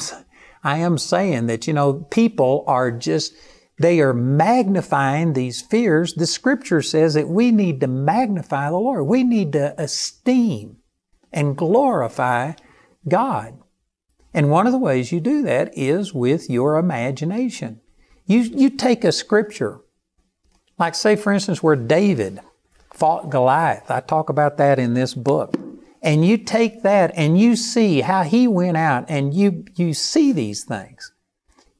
I 0.64 0.78
am 0.78 0.98
saying 0.98 1.46
that, 1.46 1.68
you 1.68 1.72
know, 1.72 2.08
people 2.10 2.64
are 2.66 2.90
just, 2.90 3.32
they 3.78 4.00
are 4.00 4.12
magnifying 4.12 5.34
these 5.34 5.62
fears. 5.62 6.14
The 6.14 6.26
scripture 6.26 6.82
says 6.82 7.14
that 7.14 7.28
we 7.28 7.52
need 7.52 7.80
to 7.82 7.86
magnify 7.86 8.68
the 8.68 8.78
Lord. 8.78 9.06
We 9.06 9.22
need 9.22 9.52
to 9.52 9.80
esteem 9.80 10.78
and 11.32 11.56
glorify 11.56 12.54
God. 13.06 13.56
And 14.32 14.50
one 14.50 14.66
of 14.66 14.72
the 14.72 14.78
ways 14.78 15.12
you 15.12 15.20
do 15.20 15.42
that 15.42 15.76
is 15.76 16.14
with 16.14 16.48
your 16.48 16.76
imagination. 16.76 17.80
You, 18.26 18.40
you 18.40 18.70
take 18.70 19.02
a 19.02 19.12
scripture, 19.12 19.80
like 20.78 20.94
say 20.94 21.16
for 21.16 21.32
instance 21.32 21.62
where 21.62 21.76
David 21.76 22.40
fought 22.92 23.30
Goliath. 23.30 23.90
I 23.90 24.00
talk 24.00 24.28
about 24.28 24.56
that 24.58 24.78
in 24.78 24.94
this 24.94 25.14
book. 25.14 25.56
And 26.02 26.24
you 26.24 26.38
take 26.38 26.82
that 26.82 27.12
and 27.14 27.38
you 27.38 27.56
see 27.56 28.00
how 28.00 28.22
he 28.22 28.46
went 28.46 28.76
out 28.76 29.04
and 29.08 29.34
you, 29.34 29.64
you 29.74 29.92
see 29.92 30.32
these 30.32 30.64
things. 30.64 31.12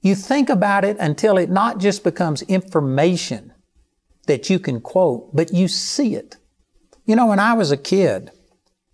You 0.03 0.15
think 0.15 0.49
about 0.49 0.85
it 0.85 0.97
until 0.99 1.39
it 1.39 1.51
not 1.51 1.79
just 1.79 2.05
becomes 2.05 2.43
information 2.43 3.53
that 4.27 4.51
you 4.51 4.59
can 4.59 4.81
quote, 4.81 5.35
but 5.35 5.53
you 5.53 5.69
see 5.69 6.15
it. 6.15 6.37
You 7.05 7.17
know, 7.17 7.27
when 7.27 7.39
I 7.39 7.55
was 7.55 7.71
a 7.71 7.77
kid, 7.77 8.31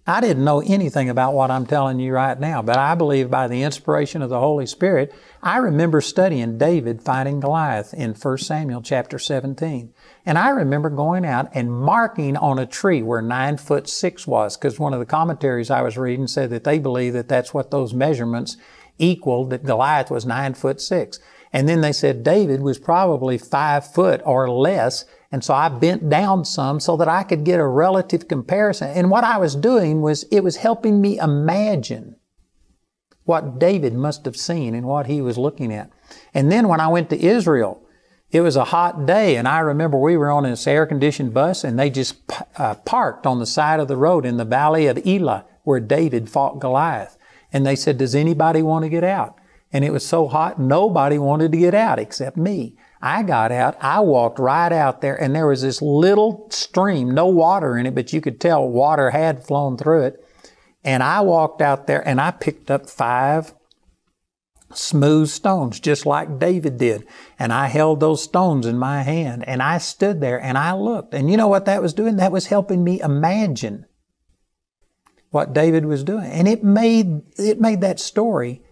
I 0.09 0.21
didn't 0.21 0.45
know 0.45 0.61
anything 0.61 1.11
about 1.11 1.35
what 1.35 1.51
I'm 1.51 1.67
telling 1.67 1.99
you 1.99 2.13
right 2.13 2.39
now, 2.39 2.63
but 2.63 2.79
I 2.79 2.95
believe 2.95 3.29
by 3.29 3.49
the 3.49 3.65
inspiration 3.65 4.23
of 4.23 4.31
the 4.31 4.39
Holy 4.39 4.65
Spirit, 4.65 5.13
I 5.43 5.57
remember 5.57 6.01
studying 6.01 6.59
David 6.59 7.03
fighting 7.03 7.41
Goliath 7.41 7.93
in 7.93 8.15
1 8.15 8.39
Samuel 8.39 8.83
chapter 8.83 9.19
17. 9.19 9.93
And 10.25 10.39
I 10.39 10.51
remember 10.51 10.91
going 10.91 11.27
out 11.27 11.51
and 11.55 11.73
marking 11.73 12.37
on 12.37 12.61
a 12.61 12.67
tree 12.67 13.03
where 13.03 13.21
nine 13.21 13.57
foot 13.57 13.89
six 13.89 14.29
was, 14.29 14.57
because 14.57 14.79
one 14.79 14.95
of 14.95 15.01
the 15.01 15.07
commentaries 15.07 15.71
I 15.73 15.83
was 15.83 15.99
reading 15.99 16.29
said 16.29 16.51
that 16.51 16.63
they 16.63 16.79
believe 16.79 17.13
that 17.15 17.29
that's 17.29 17.53
what 17.53 17.73
those 17.73 17.93
measurements 17.93 18.57
equaled, 18.99 19.51
that 19.51 19.65
Goliath 19.65 20.09
was 20.09 20.25
nine 20.25 20.55
foot 20.55 20.81
six. 20.81 21.19
And 21.57 21.67
then 21.67 21.81
they 21.81 21.93
said 21.93 22.23
David 22.23 22.61
was 22.61 22.79
probably 22.79 23.39
five 23.39 23.91
foot 23.91 24.21
or 24.27 24.51
less, 24.51 25.07
and 25.33 25.43
so 25.43 25.55
I 25.55 25.71
bent 25.71 26.11
down 26.11 26.45
some 26.45 26.81
so 26.81 26.99
that 26.99 27.09
I 27.09 27.23
could 27.23 27.45
get 27.45 27.59
a 27.59 27.67
relative 27.67 28.29
comparison. 28.29 28.91
And 28.91 29.11
what 29.11 29.25
I 29.25 29.39
was 29.39 29.57
doing 29.57 30.03
was 30.03 30.25
it 30.25 30.45
was 30.45 30.57
helping 30.57 31.01
me 31.01 31.19
imagine 31.19 32.17
what 33.25 33.59
David 33.59 33.95
must 33.95 34.27
have 34.27 34.37
seen 34.37 34.75
and 34.75 34.87
what 34.87 35.07
he 35.07 35.23
was 35.23 35.39
looking 35.39 35.73
at. 35.73 35.91
And 36.35 36.53
then 36.53 36.69
when 36.69 36.79
I 36.79 36.89
went 36.89 37.09
to 37.09 37.19
Israel, 37.19 37.83
it 38.31 38.43
was 38.43 38.57
a 38.57 38.65
hot 38.65 39.07
day, 39.07 39.37
and 39.37 39.49
I 39.49 39.61
remember 39.61 39.97
we 39.97 40.19
were 40.19 40.31
on 40.31 40.43
this 40.43 40.67
air 40.67 40.85
conditioned 40.85 41.33
bus, 41.33 41.65
and 41.65 41.79
they 41.79 41.89
just 41.89 42.17
uh, 42.59 42.75
parked 42.75 43.27
on 43.27 43.39
the 43.39 43.47
side 43.47 43.81
of 43.81 43.89
the 43.89 43.97
road 43.97 44.27
in 44.27 44.37
the 44.37 44.45
valley 44.45 44.89
of 44.89 44.99
Elah 45.07 45.47
where 45.63 45.81
David 45.81 46.29
fought 46.29 46.61
Goliath. 46.61 47.17
And 47.51 47.65
they 47.65 47.77
said, 47.77 47.97
Does 47.97 48.15
anybody 48.15 48.61
want 48.61 48.85
to 48.85 48.91
get 48.91 49.05
out? 49.05 49.36
And 49.73 49.85
it 49.85 49.93
was 49.93 50.07
so 50.07 50.29
hot, 50.29 50.61
nobody 50.61 51.19
wanted 51.19 51.53
to 51.53 51.59
get 51.59 51.75
out 51.75 51.99
except 51.99 52.37
me. 52.37 52.77
I 53.03 53.23
got 53.23 53.53
out, 53.53 53.77
I 53.81 54.01
walked 54.01 54.39
right 54.39 54.73
out 54.73 55.01
there, 55.01 55.21
and 55.21 55.35
there 55.35 55.47
was 55.47 55.63
this 55.63 55.83
little 55.83 56.49
stream, 56.51 57.11
no 57.11 57.27
water 57.27 57.77
in 57.77 57.87
it, 57.87 57.95
but 57.95 58.13
you 58.13 58.21
could 58.21 58.41
tell 58.41 58.67
water 58.67 59.11
had 59.11 59.45
flown 59.45 59.77
through 59.77 60.05
it. 60.05 60.25
And 60.87 61.03
I 61.03 61.21
walked 61.21 61.61
out 61.61 61.89
there 61.89 62.07
and 62.07 62.21
I 62.21 62.31
picked 62.31 62.71
up 62.71 62.89
five 62.89 63.53
smooth 64.73 65.29
stones, 65.29 65.81
just 65.81 66.07
like 66.07 66.39
David 66.39 66.79
did. 66.79 67.07
And 67.41 67.53
I 67.53 67.67
held 67.67 67.99
those 67.99 68.23
stones 68.23 68.67
in 68.67 68.79
my 68.79 69.03
hand 69.03 69.47
and 69.49 69.63
I 69.63 69.79
stood 69.79 70.21
there 70.21 70.41
and 70.41 70.57
I 70.57 70.75
looked. 70.75 71.13
And 71.13 71.29
you 71.29 71.37
know 71.37 71.49
what 71.49 71.65
that 71.65 71.83
was 71.83 71.93
doing? 71.93 72.17
That 72.17 72.31
was 72.31 72.47
helping 72.47 72.85
me 72.85 73.01
imagine 73.01 73.87
what 75.31 75.53
David 75.53 75.87
was 75.87 76.05
doing. 76.05 76.31
And 76.31 76.47
it 76.47 76.63
made, 76.63 77.23
it 77.37 77.61
made 77.61 77.81
that 77.81 77.99
story 77.99 78.63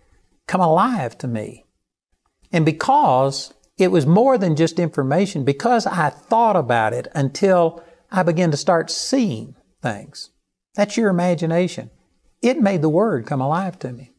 come 0.46 0.60
alive 0.60 1.16
to 1.18 1.28
me. 1.28 1.64
And 2.52 2.64
because 2.64 3.52
it 3.76 3.90
was 3.90 4.06
more 4.06 4.38
than 4.38 4.56
just 4.56 4.78
information 4.78 5.44
because 5.44 5.86
I 5.86 6.10
thought 6.10 6.56
about 6.56 6.92
it 6.92 7.08
until 7.14 7.82
I 8.10 8.22
began 8.22 8.50
to 8.52 8.56
start 8.56 8.90
seeing 8.90 9.56
things. 9.82 10.30
That's 10.74 10.96
your 10.96 11.08
imagination. 11.08 11.90
It 12.40 12.60
made 12.60 12.82
the 12.82 12.88
Word 12.88 13.26
come 13.26 13.40
alive 13.40 13.78
to 13.80 13.92
me. 13.92 14.12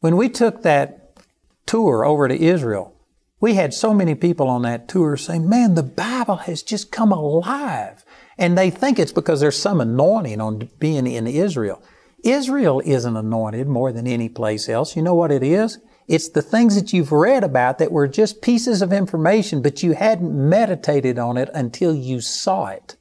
When 0.00 0.16
we 0.16 0.28
took 0.28 0.62
that 0.62 1.18
tour 1.66 2.04
over 2.04 2.28
to 2.28 2.40
Israel, 2.40 2.94
we 3.40 3.54
had 3.54 3.74
so 3.74 3.92
many 3.92 4.14
people 4.14 4.48
on 4.48 4.62
that 4.62 4.88
tour 4.88 5.16
saying, 5.16 5.48
Man, 5.48 5.74
the 5.74 5.82
Bible 5.82 6.36
has 6.36 6.62
just 6.62 6.92
come 6.92 7.10
alive. 7.10 8.04
And 8.38 8.56
they 8.56 8.70
think 8.70 8.98
it's 8.98 9.12
because 9.12 9.40
there's 9.40 9.58
some 9.58 9.80
anointing 9.80 10.40
on 10.40 10.68
being 10.78 11.06
in 11.06 11.26
Israel. 11.26 11.82
Israel 12.24 12.82
isn't 12.84 13.16
anointed 13.16 13.68
more 13.68 13.92
than 13.92 14.06
any 14.06 14.28
place 14.28 14.68
else. 14.68 14.96
You 14.96 15.02
know 15.02 15.14
what 15.14 15.30
it 15.30 15.42
is? 15.42 15.78
It's 16.08 16.28
the 16.28 16.42
things 16.42 16.74
that 16.74 16.92
you've 16.92 17.12
read 17.12 17.44
about 17.44 17.78
that 17.78 17.92
were 17.92 18.08
just 18.08 18.42
pieces 18.42 18.82
of 18.82 18.92
information, 18.92 19.62
but 19.62 19.82
you 19.82 19.92
hadn't 19.92 20.32
meditated 20.32 21.18
on 21.18 21.36
it 21.36 21.50
until 21.54 21.94
you 21.94 22.20
saw 22.20 22.66
it. 22.66 22.96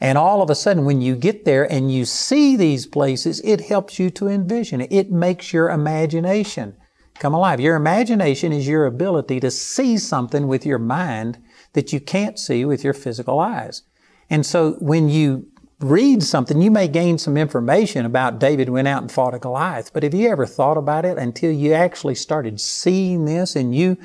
And 0.00 0.18
all 0.18 0.42
of 0.42 0.50
a 0.50 0.54
sudden, 0.54 0.84
when 0.84 1.00
you 1.00 1.16
get 1.16 1.44
there 1.44 1.70
and 1.70 1.92
you 1.92 2.04
see 2.04 2.56
these 2.56 2.86
places, 2.86 3.40
it 3.40 3.62
helps 3.62 3.98
you 3.98 4.10
to 4.10 4.28
envision 4.28 4.82
it. 4.82 4.92
It 4.92 5.10
makes 5.10 5.52
your 5.52 5.70
imagination 5.70 6.76
come 7.18 7.32
alive. 7.32 7.60
Your 7.60 7.76
imagination 7.76 8.52
is 8.52 8.68
your 8.68 8.84
ability 8.84 9.40
to 9.40 9.50
see 9.50 9.96
something 9.96 10.48
with 10.48 10.66
your 10.66 10.78
mind 10.78 11.42
that 11.72 11.92
you 11.92 12.00
can't 12.00 12.38
see 12.38 12.64
with 12.64 12.84
your 12.84 12.92
physical 12.92 13.40
eyes. 13.40 13.82
And 14.28 14.44
so 14.44 14.72
when 14.80 15.08
you 15.08 15.46
read 15.80 16.22
something, 16.22 16.62
you 16.62 16.70
may 16.70 16.88
gain 16.88 17.18
some 17.18 17.36
information 17.36 18.06
about 18.06 18.38
David 18.38 18.68
went 18.68 18.88
out 18.88 19.02
and 19.02 19.12
fought 19.12 19.34
a 19.34 19.38
Goliath, 19.38 19.92
but 19.92 20.02
have 20.02 20.14
you 20.14 20.28
ever 20.30 20.46
thought 20.46 20.78
about 20.78 21.04
it 21.04 21.18
until 21.18 21.50
you 21.50 21.72
actually 21.72 22.14
started 22.14 22.60
seeing 22.60 23.24
this 23.24 23.54
and 23.54 23.74
you, 23.74 23.98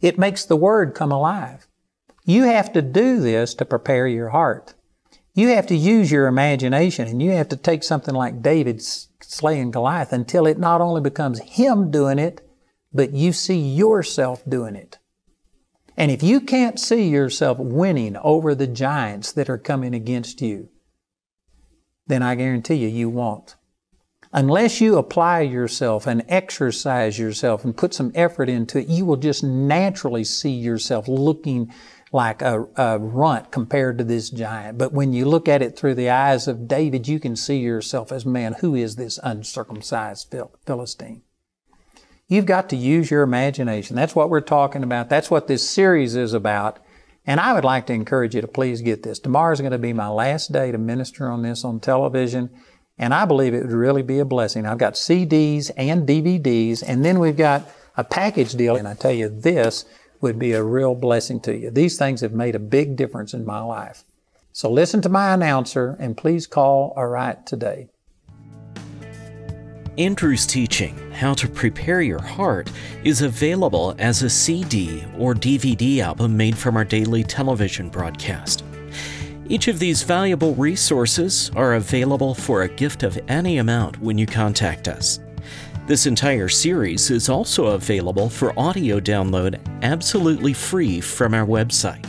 it 0.00 0.18
makes 0.18 0.44
the 0.44 0.56
Word 0.56 0.94
come 0.94 1.12
alive. 1.12 1.66
You 2.24 2.44
have 2.44 2.72
to 2.72 2.82
do 2.82 3.20
this 3.20 3.54
to 3.54 3.64
prepare 3.64 4.06
your 4.06 4.30
heart. 4.30 4.74
You 5.34 5.48
have 5.48 5.66
to 5.68 5.76
use 5.76 6.10
your 6.10 6.26
imagination 6.26 7.08
and 7.08 7.22
you 7.22 7.30
have 7.32 7.48
to 7.50 7.56
take 7.56 7.82
something 7.82 8.14
like 8.14 8.42
David 8.42 8.82
slaying 8.82 9.70
Goliath 9.70 10.12
until 10.12 10.46
it 10.46 10.58
not 10.58 10.80
only 10.80 11.00
becomes 11.00 11.40
him 11.40 11.90
doing 11.90 12.18
it, 12.18 12.46
but 12.92 13.12
you 13.12 13.32
see 13.32 13.58
yourself 13.58 14.42
doing 14.46 14.76
it. 14.76 14.98
And 15.96 16.10
if 16.10 16.22
you 16.22 16.40
can't 16.40 16.78
see 16.78 17.08
yourself 17.08 17.58
winning 17.58 18.16
over 18.18 18.54
the 18.54 18.66
giants 18.66 19.32
that 19.32 19.48
are 19.48 19.58
coming 19.58 19.94
against 19.94 20.40
you, 20.42 20.68
then 22.06 22.22
I 22.22 22.34
guarantee 22.34 22.76
you, 22.76 22.88
you 22.88 23.08
won't. 23.08 23.56
Unless 24.32 24.80
you 24.80 24.96
apply 24.96 25.42
yourself 25.42 26.06
and 26.06 26.24
exercise 26.26 27.18
yourself 27.18 27.64
and 27.64 27.76
put 27.76 27.92
some 27.92 28.12
effort 28.14 28.48
into 28.48 28.78
it, 28.78 28.88
you 28.88 29.04
will 29.04 29.18
just 29.18 29.44
naturally 29.44 30.24
see 30.24 30.52
yourself 30.52 31.06
looking 31.06 31.70
like 32.12 32.40
a, 32.40 32.66
a, 32.76 32.98
runt 32.98 33.50
compared 33.50 33.98
to 33.98 34.04
this 34.04 34.30
giant. 34.30 34.78
But 34.78 34.92
when 34.92 35.12
you 35.12 35.26
look 35.26 35.48
at 35.48 35.62
it 35.62 35.76
through 35.76 35.94
the 35.94 36.10
eyes 36.10 36.48
of 36.48 36.68
David, 36.68 37.08
you 37.08 37.18
can 37.18 37.36
see 37.36 37.58
yourself 37.58 38.12
as 38.12 38.24
man, 38.24 38.54
who 38.60 38.74
is 38.74 38.96
this 38.96 39.18
uncircumcised 39.22 40.34
Philistine? 40.66 41.22
You've 42.28 42.46
got 42.46 42.70
to 42.70 42.76
use 42.76 43.10
your 43.10 43.22
imagination. 43.22 43.96
That's 43.96 44.14
what 44.14 44.30
we're 44.30 44.40
talking 44.40 44.82
about. 44.82 45.10
That's 45.10 45.30
what 45.30 45.48
this 45.48 45.68
series 45.68 46.14
is 46.14 46.32
about. 46.32 46.78
And 47.26 47.38
I 47.38 47.52
would 47.52 47.64
like 47.64 47.86
to 47.86 47.92
encourage 47.92 48.34
you 48.34 48.40
to 48.40 48.48
please 48.48 48.82
get 48.82 49.02
this. 49.02 49.18
Tomorrow 49.18 49.52
is 49.52 49.60
going 49.60 49.72
to 49.72 49.78
be 49.78 49.92
my 49.92 50.08
last 50.08 50.52
day 50.52 50.72
to 50.72 50.78
minister 50.78 51.30
on 51.30 51.42
this 51.42 51.64
on 51.64 51.78
television, 51.78 52.50
and 52.98 53.14
I 53.14 53.24
believe 53.24 53.54
it 53.54 53.62
would 53.62 53.72
really 53.72 54.02
be 54.02 54.18
a 54.18 54.24
blessing. 54.24 54.66
I've 54.66 54.78
got 54.78 54.94
CDs 54.94 55.70
and 55.76 56.06
DVDs, 56.06 56.82
and 56.86 57.04
then 57.04 57.18
we've 57.20 57.36
got 57.36 57.68
a 57.96 58.04
package 58.04 58.52
deal, 58.52 58.76
and 58.76 58.88
I 58.88 58.94
tell 58.94 59.12
you, 59.12 59.28
this 59.28 59.84
would 60.20 60.38
be 60.38 60.52
a 60.52 60.62
real 60.62 60.94
blessing 60.94 61.40
to 61.40 61.56
you. 61.56 61.70
These 61.70 61.98
things 61.98 62.20
have 62.22 62.32
made 62.32 62.54
a 62.54 62.60
big 62.60 62.96
difference 62.96 63.34
in 63.34 63.44
my 63.44 63.60
life. 63.60 64.04
So 64.52 64.70
listen 64.70 65.00
to 65.02 65.08
my 65.08 65.32
announcer 65.32 65.96
and 65.98 66.16
please 66.16 66.46
call 66.46 66.92
or 66.94 67.10
write 67.10 67.46
today. 67.46 67.88
Andrew's 69.98 70.46
teaching, 70.46 70.96
How 71.12 71.34
to 71.34 71.46
Prepare 71.46 72.00
Your 72.00 72.22
Heart, 72.22 72.72
is 73.04 73.20
available 73.20 73.94
as 73.98 74.22
a 74.22 74.30
CD 74.30 75.04
or 75.18 75.34
DVD 75.34 75.98
album 75.98 76.34
made 76.34 76.56
from 76.56 76.78
our 76.78 76.84
daily 76.84 77.22
television 77.22 77.90
broadcast. 77.90 78.64
Each 79.48 79.68
of 79.68 79.78
these 79.78 80.02
valuable 80.02 80.54
resources 80.54 81.50
are 81.54 81.74
available 81.74 82.32
for 82.34 82.62
a 82.62 82.68
gift 82.68 83.02
of 83.02 83.20
any 83.28 83.58
amount 83.58 84.00
when 84.00 84.16
you 84.16 84.24
contact 84.26 84.88
us. 84.88 85.20
This 85.86 86.06
entire 86.06 86.48
series 86.48 87.10
is 87.10 87.28
also 87.28 87.66
available 87.66 88.30
for 88.30 88.58
audio 88.58 88.98
download 88.98 89.60
absolutely 89.82 90.54
free 90.54 91.02
from 91.02 91.34
our 91.34 91.44
website. 91.44 92.06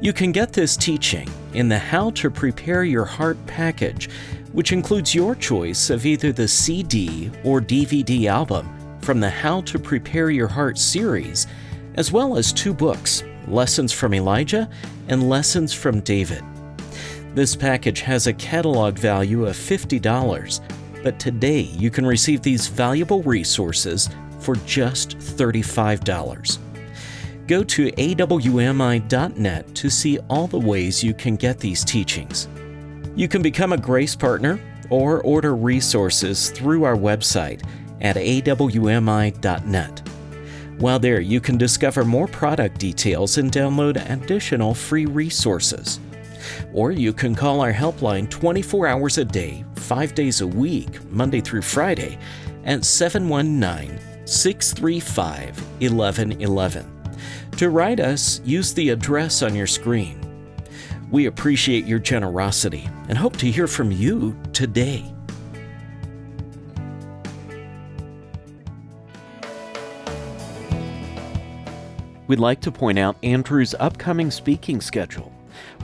You 0.00 0.14
can 0.14 0.32
get 0.32 0.54
this 0.54 0.74
teaching 0.74 1.28
in 1.52 1.68
the 1.68 1.78
How 1.78 2.08
to 2.12 2.30
Prepare 2.30 2.84
Your 2.84 3.04
Heart 3.04 3.36
package 3.46 4.08
which 4.52 4.72
includes 4.72 5.14
your 5.14 5.34
choice 5.34 5.90
of 5.90 6.06
either 6.06 6.32
the 6.32 6.48
CD 6.48 7.30
or 7.44 7.60
DVD 7.60 8.26
album 8.26 8.68
from 9.00 9.20
the 9.20 9.30
How 9.30 9.60
to 9.62 9.78
Prepare 9.78 10.30
Your 10.30 10.48
Heart 10.48 10.78
series, 10.78 11.46
as 11.94 12.12
well 12.12 12.36
as 12.36 12.52
two 12.52 12.74
books 12.74 13.22
Lessons 13.48 13.92
from 13.92 14.14
Elijah 14.14 14.68
and 15.08 15.28
Lessons 15.28 15.72
from 15.72 16.00
David. 16.00 16.44
This 17.34 17.56
package 17.56 18.00
has 18.00 18.26
a 18.26 18.32
catalog 18.32 18.98
value 18.98 19.46
of 19.46 19.56
$50, 19.56 20.60
but 21.02 21.18
today 21.18 21.60
you 21.60 21.90
can 21.90 22.04
receive 22.04 22.42
these 22.42 22.66
valuable 22.68 23.22
resources 23.22 24.08
for 24.40 24.56
just 24.56 25.18
$35. 25.18 26.58
Go 27.46 27.64
to 27.64 27.90
awmi.net 27.92 29.74
to 29.74 29.90
see 29.90 30.18
all 30.28 30.46
the 30.46 30.58
ways 30.58 31.02
you 31.02 31.14
can 31.14 31.36
get 31.36 31.58
these 31.58 31.84
teachings. 31.84 32.48
You 33.20 33.28
can 33.28 33.42
become 33.42 33.74
a 33.74 33.76
Grace 33.76 34.16
Partner 34.16 34.58
or 34.88 35.20
order 35.24 35.54
resources 35.54 36.48
through 36.48 36.84
our 36.84 36.96
website 36.96 37.62
at 38.00 38.16
awmi.net. 38.16 40.08
While 40.78 40.98
there, 40.98 41.20
you 41.20 41.38
can 41.38 41.58
discover 41.58 42.02
more 42.02 42.26
product 42.26 42.78
details 42.78 43.36
and 43.36 43.52
download 43.52 44.02
additional 44.10 44.72
free 44.72 45.04
resources. 45.04 46.00
Or 46.72 46.92
you 46.92 47.12
can 47.12 47.34
call 47.34 47.60
our 47.60 47.74
helpline 47.74 48.30
24 48.30 48.86
hours 48.86 49.18
a 49.18 49.26
day, 49.26 49.66
5 49.74 50.14
days 50.14 50.40
a 50.40 50.46
week, 50.46 51.04
Monday 51.10 51.42
through 51.42 51.60
Friday, 51.60 52.18
at 52.64 52.86
719 52.86 54.00
635 54.24 55.60
1111. 55.82 56.86
To 57.58 57.68
write 57.68 58.00
us, 58.00 58.40
use 58.46 58.72
the 58.72 58.88
address 58.88 59.42
on 59.42 59.54
your 59.54 59.66
screen. 59.66 60.29
We 61.10 61.26
appreciate 61.26 61.86
your 61.86 61.98
generosity 61.98 62.88
and 63.08 63.18
hope 63.18 63.36
to 63.38 63.50
hear 63.50 63.66
from 63.66 63.90
you 63.90 64.36
today. 64.52 65.12
We'd 72.28 72.38
like 72.38 72.60
to 72.60 72.70
point 72.70 72.96
out 72.96 73.16
Andrew's 73.24 73.74
upcoming 73.80 74.30
speaking 74.30 74.80
schedule. 74.80 75.32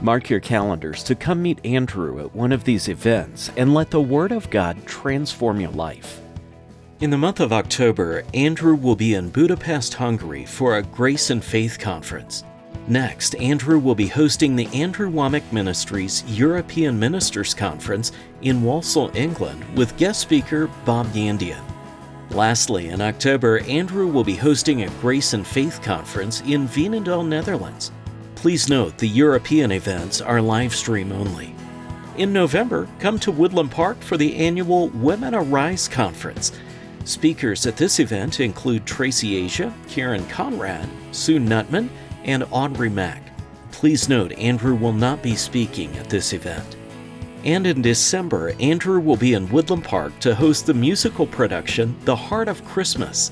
Mark 0.01 0.29
your 0.29 0.39
calendars 0.39 1.03
to 1.03 1.13
come 1.13 1.41
meet 1.41 1.59
Andrew 1.65 2.21
at 2.21 2.33
one 2.33 2.53
of 2.53 2.63
these 2.63 2.87
events 2.87 3.51
and 3.57 3.73
let 3.73 3.91
the 3.91 3.99
Word 3.99 4.31
of 4.31 4.49
God 4.49 4.85
transform 4.85 5.59
your 5.59 5.71
life. 5.71 6.21
In 7.01 7.09
the 7.09 7.17
month 7.17 7.41
of 7.41 7.51
October, 7.51 8.23
Andrew 8.33 8.75
will 8.75 8.95
be 8.95 9.15
in 9.15 9.29
Budapest, 9.29 9.95
Hungary 9.95 10.45
for 10.45 10.77
a 10.77 10.83
Grace 10.83 11.31
and 11.31 11.43
Faith 11.43 11.79
conference. 11.79 12.45
Next, 12.89 13.35
Andrew 13.35 13.79
will 13.79 13.95
be 13.95 14.07
hosting 14.07 14.55
the 14.55 14.67
Andrew 14.67 15.11
Wommack 15.11 15.51
Ministries 15.51 16.23
European 16.25 16.97
Ministers 16.97 17.53
Conference 17.53 18.13
in 18.41 18.63
Walsall, 18.63 19.11
England, 19.13 19.61
with 19.75 19.97
guest 19.97 20.21
speaker 20.21 20.67
Bob 20.85 21.07
Yandian. 21.07 21.61
Lastly, 22.31 22.87
in 22.87 23.01
October, 23.01 23.59
Andrew 23.67 24.07
will 24.07 24.23
be 24.23 24.35
hosting 24.35 24.83
a 24.83 24.89
Grace 25.01 25.33
and 25.33 25.45
Faith 25.45 25.81
conference 25.81 26.39
in 26.41 26.65
Veenendaal, 26.65 27.27
Netherlands. 27.27 27.91
Please 28.35 28.69
note 28.69 28.97
the 28.97 29.07
European 29.07 29.71
events 29.71 30.21
are 30.21 30.41
live 30.41 30.73
stream 30.73 31.11
only. 31.11 31.53
In 32.15 32.31
November, 32.31 32.87
come 32.99 33.19
to 33.19 33.31
Woodland 33.31 33.71
Park 33.71 34.01
for 34.01 34.15
the 34.15 34.33
annual 34.37 34.87
Women 34.89 35.35
Arise 35.35 35.89
conference. 35.89 36.53
Speakers 37.03 37.65
at 37.65 37.77
this 37.77 37.99
event 37.99 38.39
include 38.39 38.85
Tracy 38.85 39.35
Asia, 39.35 39.73
Karen 39.89 40.25
Conrad, 40.27 40.87
Sue 41.11 41.39
Nutman, 41.39 41.89
and 42.23 42.45
Audrey 42.51 42.89
Mack. 42.89 43.23
Please 43.71 44.09
note 44.09 44.31
Andrew 44.33 44.75
will 44.75 44.93
not 44.93 45.21
be 45.21 45.35
speaking 45.35 45.95
at 45.97 46.09
this 46.09 46.33
event. 46.33 46.75
And 47.43 47.67
in 47.67 47.81
December, 47.81 48.53
Andrew 48.59 48.99
will 48.99 49.15
be 49.15 49.33
in 49.33 49.49
Woodland 49.49 49.83
Park 49.83 50.19
to 50.19 50.35
host 50.35 50.65
the 50.65 50.73
musical 50.73 51.27
production 51.27 51.95
The 52.03 52.15
Heart 52.15 52.47
of 52.47 52.65
Christmas. 52.65 53.31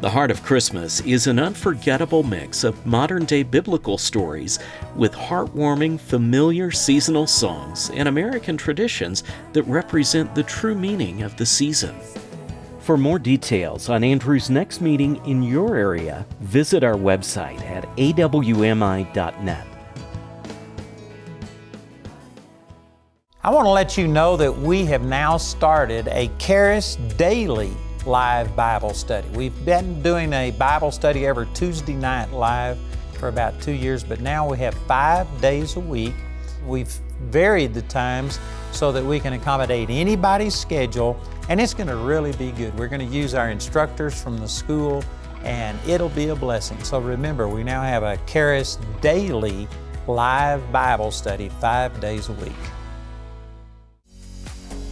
The 0.00 0.10
Heart 0.10 0.30
of 0.30 0.44
Christmas 0.44 1.00
is 1.00 1.26
an 1.26 1.40
unforgettable 1.40 2.22
mix 2.22 2.62
of 2.62 2.86
modern 2.86 3.24
day 3.24 3.42
biblical 3.42 3.98
stories 3.98 4.60
with 4.94 5.12
heartwarming, 5.12 5.98
familiar 5.98 6.70
seasonal 6.70 7.26
songs 7.26 7.90
and 7.90 8.06
American 8.06 8.56
traditions 8.56 9.24
that 9.54 9.64
represent 9.64 10.34
the 10.36 10.44
true 10.44 10.76
meaning 10.76 11.22
of 11.22 11.36
the 11.36 11.46
season. 11.46 11.96
For 12.88 12.96
more 12.96 13.18
details 13.18 13.90
on 13.90 14.02
Andrew's 14.02 14.48
next 14.48 14.80
meeting 14.80 15.16
in 15.26 15.42
your 15.42 15.76
area, 15.76 16.24
visit 16.40 16.82
our 16.82 16.94
website 16.94 17.60
at 17.60 17.84
awmi.net. 17.96 19.66
I 23.44 23.50
want 23.50 23.66
to 23.66 23.70
let 23.70 23.98
you 23.98 24.08
know 24.08 24.38
that 24.38 24.56
we 24.56 24.86
have 24.86 25.02
now 25.02 25.36
started 25.36 26.08
a 26.08 26.30
Charis 26.38 26.96
Daily 27.18 27.74
live 28.06 28.56
Bible 28.56 28.94
study. 28.94 29.28
We've 29.34 29.66
been 29.66 30.02
doing 30.02 30.32
a 30.32 30.50
Bible 30.52 30.90
study 30.90 31.26
every 31.26 31.46
Tuesday 31.52 31.92
night 31.92 32.32
live 32.32 32.78
for 33.18 33.28
about 33.28 33.60
two 33.60 33.72
years, 33.72 34.02
but 34.02 34.22
now 34.22 34.48
we 34.48 34.56
have 34.60 34.72
five 34.86 35.26
days 35.42 35.76
a 35.76 35.80
week. 35.80 36.14
We've 36.66 36.98
varied 37.24 37.74
the 37.74 37.82
times 37.82 38.38
so 38.72 38.92
that 38.92 39.04
we 39.04 39.18
can 39.20 39.32
accommodate 39.32 39.90
anybody's 39.90 40.54
schedule, 40.54 41.20
and 41.48 41.60
it's 41.60 41.74
going 41.74 41.88
to 41.88 41.96
really 41.96 42.32
be 42.32 42.52
good. 42.52 42.76
We're 42.78 42.88
going 42.88 43.06
to 43.06 43.16
use 43.16 43.34
our 43.34 43.50
instructors 43.50 44.20
from 44.22 44.38
the 44.38 44.48
school, 44.48 45.02
and 45.44 45.78
it'll 45.88 46.10
be 46.10 46.28
a 46.28 46.36
blessing. 46.36 46.82
So 46.84 46.98
remember, 46.98 47.48
we 47.48 47.64
now 47.64 47.82
have 47.82 48.02
a 48.02 48.18
Charis 48.26 48.78
Daily 49.00 49.66
live 50.06 50.72
Bible 50.72 51.10
study 51.10 51.48
five 51.60 51.98
days 52.00 52.28
a 52.28 52.32
week. 52.32 52.52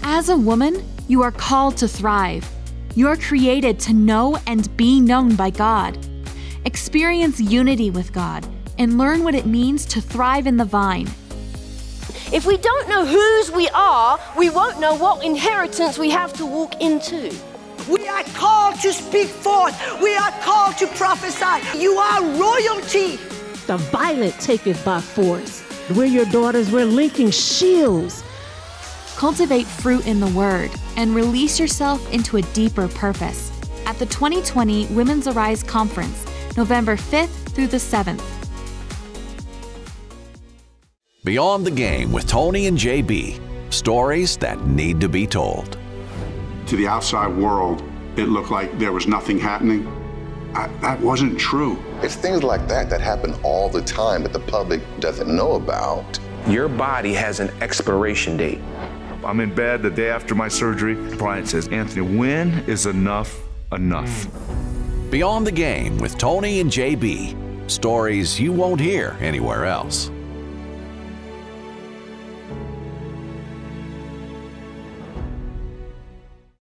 As 0.02 0.28
a 0.28 0.36
woman, 0.36 0.84
you 1.08 1.22
are 1.22 1.32
called 1.32 1.76
to 1.78 1.88
thrive. 1.88 2.48
You 2.94 3.08
are 3.08 3.16
created 3.16 3.78
to 3.80 3.92
know 3.92 4.38
and 4.46 4.74
be 4.76 5.00
known 5.00 5.36
by 5.36 5.50
God. 5.50 5.98
Experience 6.64 7.40
unity 7.40 7.90
with 7.90 8.12
God 8.12 8.46
and 8.78 8.98
learn 8.98 9.22
what 9.22 9.34
it 9.34 9.46
means 9.46 9.84
to 9.86 10.00
thrive 10.00 10.46
in 10.46 10.56
the 10.56 10.64
vine. 10.64 11.08
If 12.32 12.44
we 12.44 12.56
don't 12.56 12.88
know 12.88 13.04
whose 13.06 13.50
we 13.50 13.68
are, 13.68 14.18
we 14.36 14.50
won't 14.50 14.80
know 14.80 14.94
what 14.94 15.24
inheritance 15.24 15.98
we 15.98 16.10
have 16.10 16.32
to 16.34 16.46
walk 16.46 16.80
into. 16.80 17.34
We 17.88 18.08
are 18.08 18.24
called 18.34 18.80
to 18.80 18.92
speak 18.92 19.28
forth. 19.28 19.76
We 20.02 20.16
are 20.16 20.32
called 20.42 20.76
to 20.78 20.86
prophesy. 20.88 21.78
You 21.78 21.92
are 21.94 22.22
royalty. 22.22 23.16
The 23.66 23.78
violent 23.92 24.34
take 24.40 24.66
it 24.66 24.82
by 24.84 25.00
force. 25.00 25.62
We're 25.94 26.06
your 26.06 26.24
daughters. 26.26 26.70
We're 26.70 26.84
linking 26.84 27.30
shields 27.30 28.24
Cultivate 29.16 29.66
fruit 29.66 30.06
in 30.06 30.20
the 30.20 30.26
Word 30.28 30.70
and 30.98 31.14
release 31.14 31.58
yourself 31.58 32.12
into 32.12 32.36
a 32.36 32.42
deeper 32.52 32.86
purpose 32.86 33.50
at 33.86 33.98
the 33.98 34.04
2020 34.04 34.86
Women's 34.88 35.26
Arise 35.26 35.62
Conference, 35.62 36.26
November 36.54 36.96
5th 36.96 37.30
through 37.54 37.68
the 37.68 37.78
7th. 37.78 38.35
Beyond 41.26 41.66
the 41.66 41.72
Game 41.72 42.12
with 42.12 42.28
Tony 42.28 42.68
and 42.68 42.78
JB. 42.78 43.40
Stories 43.74 44.36
that 44.36 44.64
need 44.64 45.00
to 45.00 45.08
be 45.08 45.26
told. 45.26 45.76
To 46.68 46.76
the 46.76 46.86
outside 46.86 47.36
world, 47.36 47.82
it 48.14 48.28
looked 48.28 48.52
like 48.52 48.78
there 48.78 48.92
was 48.92 49.08
nothing 49.08 49.36
happening. 49.36 49.88
I, 50.54 50.68
that 50.82 51.00
wasn't 51.00 51.36
true. 51.36 51.82
It's 52.00 52.14
things 52.14 52.44
like 52.44 52.68
that 52.68 52.88
that 52.90 53.00
happen 53.00 53.34
all 53.42 53.68
the 53.68 53.82
time 53.82 54.22
that 54.22 54.32
the 54.32 54.38
public 54.38 54.80
doesn't 55.00 55.26
know 55.26 55.56
about. 55.56 56.20
Your 56.46 56.68
body 56.68 57.12
has 57.14 57.40
an 57.40 57.50
expiration 57.60 58.36
date. 58.36 58.60
I'm 59.24 59.40
in 59.40 59.52
bed 59.52 59.82
the 59.82 59.90
day 59.90 60.10
after 60.10 60.36
my 60.36 60.46
surgery. 60.46 60.94
Brian 61.16 61.44
says, 61.44 61.66
Anthony, 61.66 62.02
when 62.16 62.50
is 62.68 62.86
enough 62.86 63.36
enough? 63.72 64.28
Beyond 65.10 65.44
the 65.44 65.50
Game 65.50 65.98
with 65.98 66.18
Tony 66.18 66.60
and 66.60 66.70
JB. 66.70 67.68
Stories 67.68 68.38
you 68.38 68.52
won't 68.52 68.80
hear 68.80 69.16
anywhere 69.18 69.64
else. 69.64 70.12